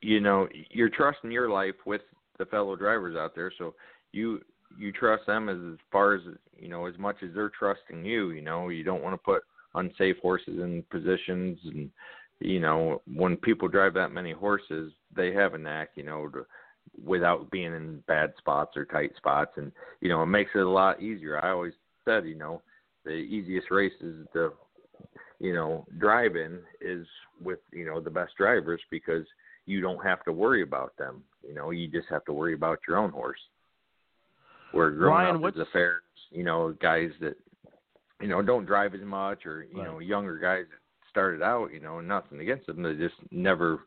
[0.00, 2.02] you, know you're trusting your life with
[2.38, 3.74] the fellow drivers out there, so
[4.12, 4.40] you
[4.76, 6.22] you trust them as, as far as
[6.58, 8.30] you know as much as they're trusting you.
[8.30, 9.42] You know, you don't want to put
[9.74, 11.90] unsafe horses in positions and
[12.40, 16.46] you know, when people drive that many horses, they have a knack, you know, to,
[17.02, 20.68] without being in bad spots or tight spots, and you know, it makes it a
[20.68, 21.42] lot easier.
[21.44, 21.72] I always
[22.04, 22.62] said, you know,
[23.04, 24.52] the easiest race is to,
[25.40, 27.06] you know, drive in is
[27.42, 29.26] with you know the best drivers because
[29.66, 31.22] you don't have to worry about them.
[31.46, 33.40] You know, you just have to worry about your own horse.
[34.72, 35.56] Where growing Ryan, up what's...
[35.56, 37.36] as a fair, you know, guys that
[38.20, 39.84] you know don't drive as much, or you Right.
[39.86, 40.78] know, younger guys that
[41.10, 42.82] started out, you know, nothing against them.
[42.82, 43.80] They just never,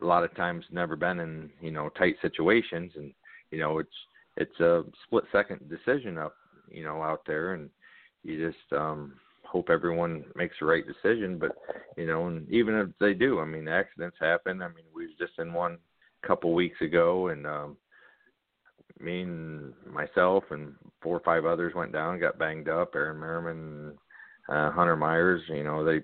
[0.00, 3.12] a lot of times, never been in you know tight situations, and
[3.50, 3.96] you know it's
[4.36, 6.34] it's a split second decision up,
[6.70, 7.70] you know, out there, and
[8.24, 9.14] you just um
[9.50, 11.38] hope everyone makes the right decision.
[11.38, 11.52] But
[11.96, 14.62] you know, and even if they do, I mean, accidents happen.
[14.62, 15.78] I mean, we was just in one
[16.22, 17.76] a couple weeks ago, and um
[19.00, 22.94] me and myself and four or five others went down, got banged up.
[22.94, 23.98] Aaron Merriman,
[24.48, 26.00] uh, Hunter Myers, you know, they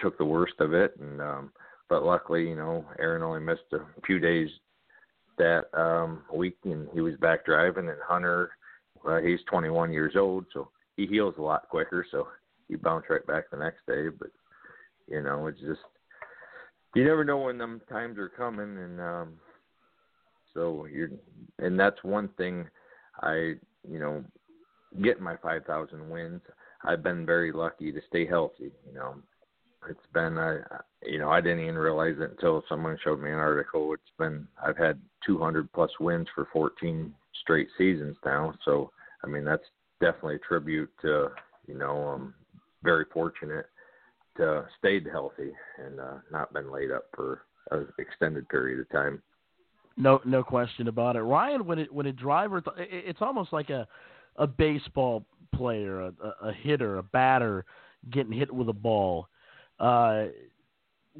[0.00, 1.52] took the worst of it, and um,
[1.88, 4.48] but luckily, you know, Aaron only missed a few days
[5.36, 7.88] that um week, and he was back driving.
[7.88, 8.50] And Hunter,
[9.04, 12.28] well, he's 21 years old, so he heals a lot quicker, so
[12.68, 14.08] he bounced right back the next day.
[14.08, 14.30] But
[15.08, 15.80] you know, it's just
[16.94, 19.34] you never know when them times are coming, and um
[20.58, 21.10] so you're,
[21.58, 22.66] and that's one thing
[23.20, 23.54] I,
[23.88, 24.24] you know,
[25.02, 26.40] getting my 5,000 wins.
[26.84, 28.72] I've been very lucky to stay healthy.
[28.86, 29.14] You know,
[29.88, 30.58] it's been, I,
[31.04, 33.92] you know, I didn't even realize it until someone showed me an article.
[33.94, 37.12] It's been, I've had 200 plus wins for 14
[37.42, 38.54] straight seasons now.
[38.64, 38.90] So,
[39.22, 39.62] I mean, that's
[40.00, 41.28] definitely a tribute to,
[41.66, 42.34] you know, I'm
[42.82, 43.66] very fortunate
[44.36, 45.52] to stayed healthy
[45.84, 49.22] and uh, not been laid up for an extended period of time.
[49.96, 51.22] No, no question about it.
[51.22, 53.86] Ryan, when it when a driver, it- it's almost like a
[54.36, 56.12] a baseball player, a,
[56.42, 57.64] a hitter, a batter
[58.10, 59.28] getting hit with a ball.
[59.80, 60.26] Uh,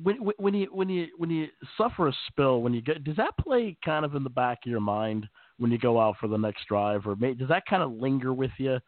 [0.00, 3.16] when when- when you when you when you suffer a spill, when you get, does
[3.16, 5.28] that play kind of in the back of your mind
[5.58, 8.32] when you go out for the next drive, or may, does that kind of linger
[8.32, 8.78] with you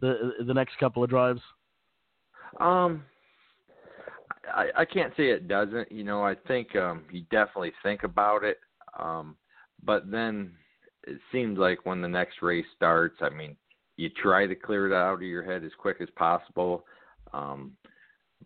[0.00, 1.40] the the next couple of drives?
[2.60, 3.04] Um,
[4.52, 5.90] I, I can't say it doesn't.
[5.90, 8.58] You know, I think um, you definitely think about it.
[8.98, 9.36] Um,
[9.84, 10.52] but then
[11.06, 13.56] it seems like when the next race starts, I mean,
[13.96, 16.84] you try to clear it out of your head as quick as possible.
[17.32, 17.72] Um,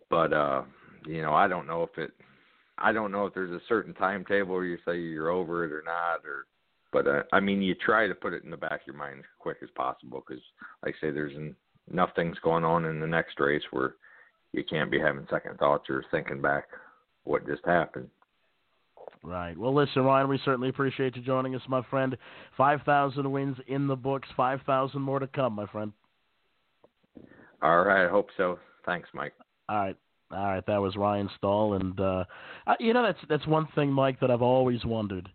[0.09, 0.63] but uh,
[1.05, 2.11] you know, I don't know if it.
[2.77, 5.83] I don't know if there's a certain timetable where you say you're over it or
[5.85, 6.45] not, or.
[6.93, 9.19] But uh, I mean, you try to put it in the back of your mind
[9.19, 10.43] as quick as possible because,
[10.83, 11.55] like I say, there's en-
[11.91, 13.95] enough things going on in the next race where
[14.53, 16.65] you can't be having second thoughts or thinking back
[17.23, 18.09] what just happened.
[19.23, 19.57] Right.
[19.57, 22.17] Well, listen, Ryan, we certainly appreciate you joining us, my friend.
[22.57, 25.91] 5,000 wins in the books, 5,000 more to come, my friend.
[27.61, 28.57] All right, I hope so.
[28.85, 29.33] Thanks, Mike.
[29.69, 29.97] All right.
[30.31, 32.23] All right, that was Ryan Stahl, and uh,
[32.79, 35.27] you know that's that's one thing, Mike, that I've always wondered.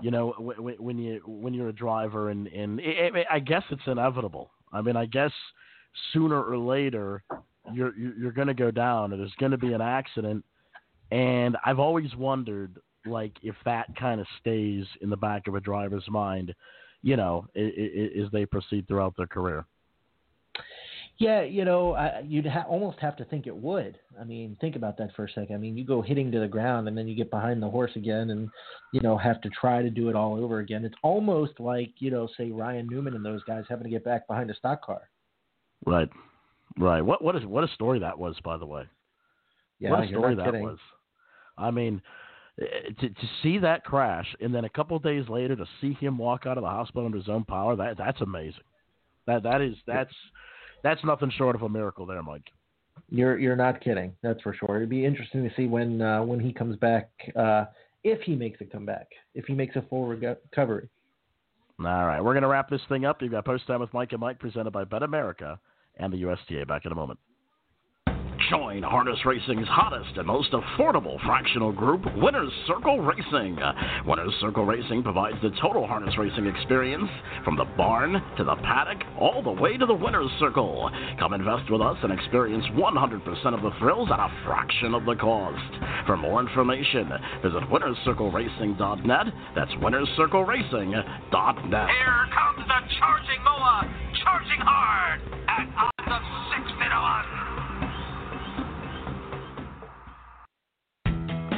[0.00, 3.64] You know, when, when you when you're a driver, and and it, it, I guess
[3.70, 4.50] it's inevitable.
[4.72, 5.32] I mean, I guess
[6.12, 7.22] sooner or later
[7.72, 10.44] you're you're, going to go down, and there's going to be an accident.
[11.10, 15.60] And I've always wondered like if that kind of stays in the back of a
[15.60, 16.54] driver's mind,
[17.02, 19.64] you know, as they proceed throughout their career.
[21.18, 23.98] Yeah, you know, I, you'd ha- almost have to think it would.
[24.18, 25.54] I mean, think about that for a second.
[25.54, 27.90] I mean, you go hitting to the ground and then you get behind the horse
[27.94, 28.48] again and,
[28.94, 30.82] you know, have to try to do it all over again.
[30.82, 34.26] It's almost like, you know, say Ryan Newman and those guys having to get back
[34.28, 35.10] behind a stock car.
[35.86, 36.08] Right.
[36.78, 37.00] Right.
[37.00, 38.84] What what is what a story that was, by the way.
[39.78, 40.62] Yeah, what a story that kidding.
[40.62, 40.78] was.
[41.58, 42.00] I mean,
[42.60, 45.94] eh, to to see that crash and then a couple of days later to see
[45.94, 48.62] him walk out of the hospital under his own power, that that's amazing.
[49.26, 50.14] That that is that's
[50.82, 52.50] that's nothing short of a miracle there, Mike.
[53.08, 54.14] You're you're not kidding.
[54.22, 54.76] That's for sure.
[54.76, 57.64] It'd be interesting to see when uh, when he comes back, uh,
[58.04, 60.88] if he makes a comeback, if he makes a full recovery.
[61.78, 63.22] All right, we're going to wrap this thing up.
[63.22, 65.58] You've got Post Time with Mike and Mike presented by Bet America
[66.00, 66.66] and the USTA.
[66.66, 67.20] Back in a moment.
[68.48, 73.56] Join harness racing's hottest and most affordable fractional group, Winners Circle Racing.
[74.06, 77.08] Winners Circle Racing provides the total harness racing experience
[77.44, 80.90] from the barn to the paddock, all the way to the Winners Circle.
[81.18, 85.14] Come invest with us and experience 100% of the thrills at a fraction of the
[85.14, 85.62] cost.
[86.06, 87.08] For more information,
[87.42, 89.26] visit winnerscircleracing.net.
[89.54, 91.88] That's winnerscircleracing.net.
[91.88, 93.94] Here comes the charging Moa,
[94.24, 97.50] charging hard at odds of 60 to 1.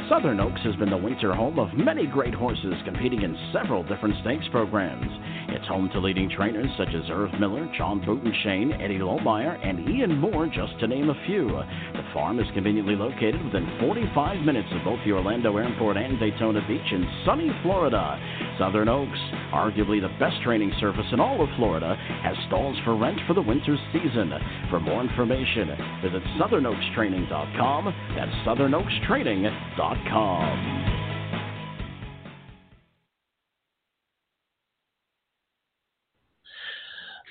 [0.09, 4.13] Southern Oaks has been the winter home of many great horses competing in several different
[4.21, 5.09] stakes programs.
[5.49, 10.19] It's home to leading trainers such as Erv Miller, John Butenschoen, Eddie Lohmeyer, and Ian
[10.19, 11.47] Moore, just to name a few.
[11.47, 16.61] The farm is conveniently located within 45 minutes of both the Orlando Airport and Daytona
[16.67, 18.19] Beach in sunny Florida.
[18.57, 19.19] Southern Oaks,
[19.53, 23.41] arguably the best training surface in all of Florida, has stalls for rent for the
[23.41, 24.31] winter season.
[24.69, 25.67] For more information,
[26.01, 27.93] visit southernoakstraining.com.
[28.15, 30.93] That's southernoakstraining.com.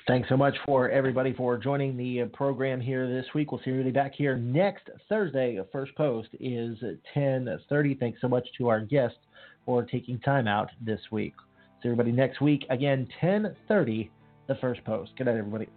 [0.05, 3.53] Thanks so much for everybody for joining the uh, program here this week.
[3.53, 5.57] We'll see you really back here next Thursday.
[5.71, 6.77] First post is
[7.15, 7.99] 10:30.
[7.99, 9.19] Thanks so much to our guests
[9.65, 11.33] for taking time out this week.
[11.81, 14.09] See everybody next week again 10:30.
[14.47, 15.11] The first post.
[15.17, 15.67] Good night, everybody.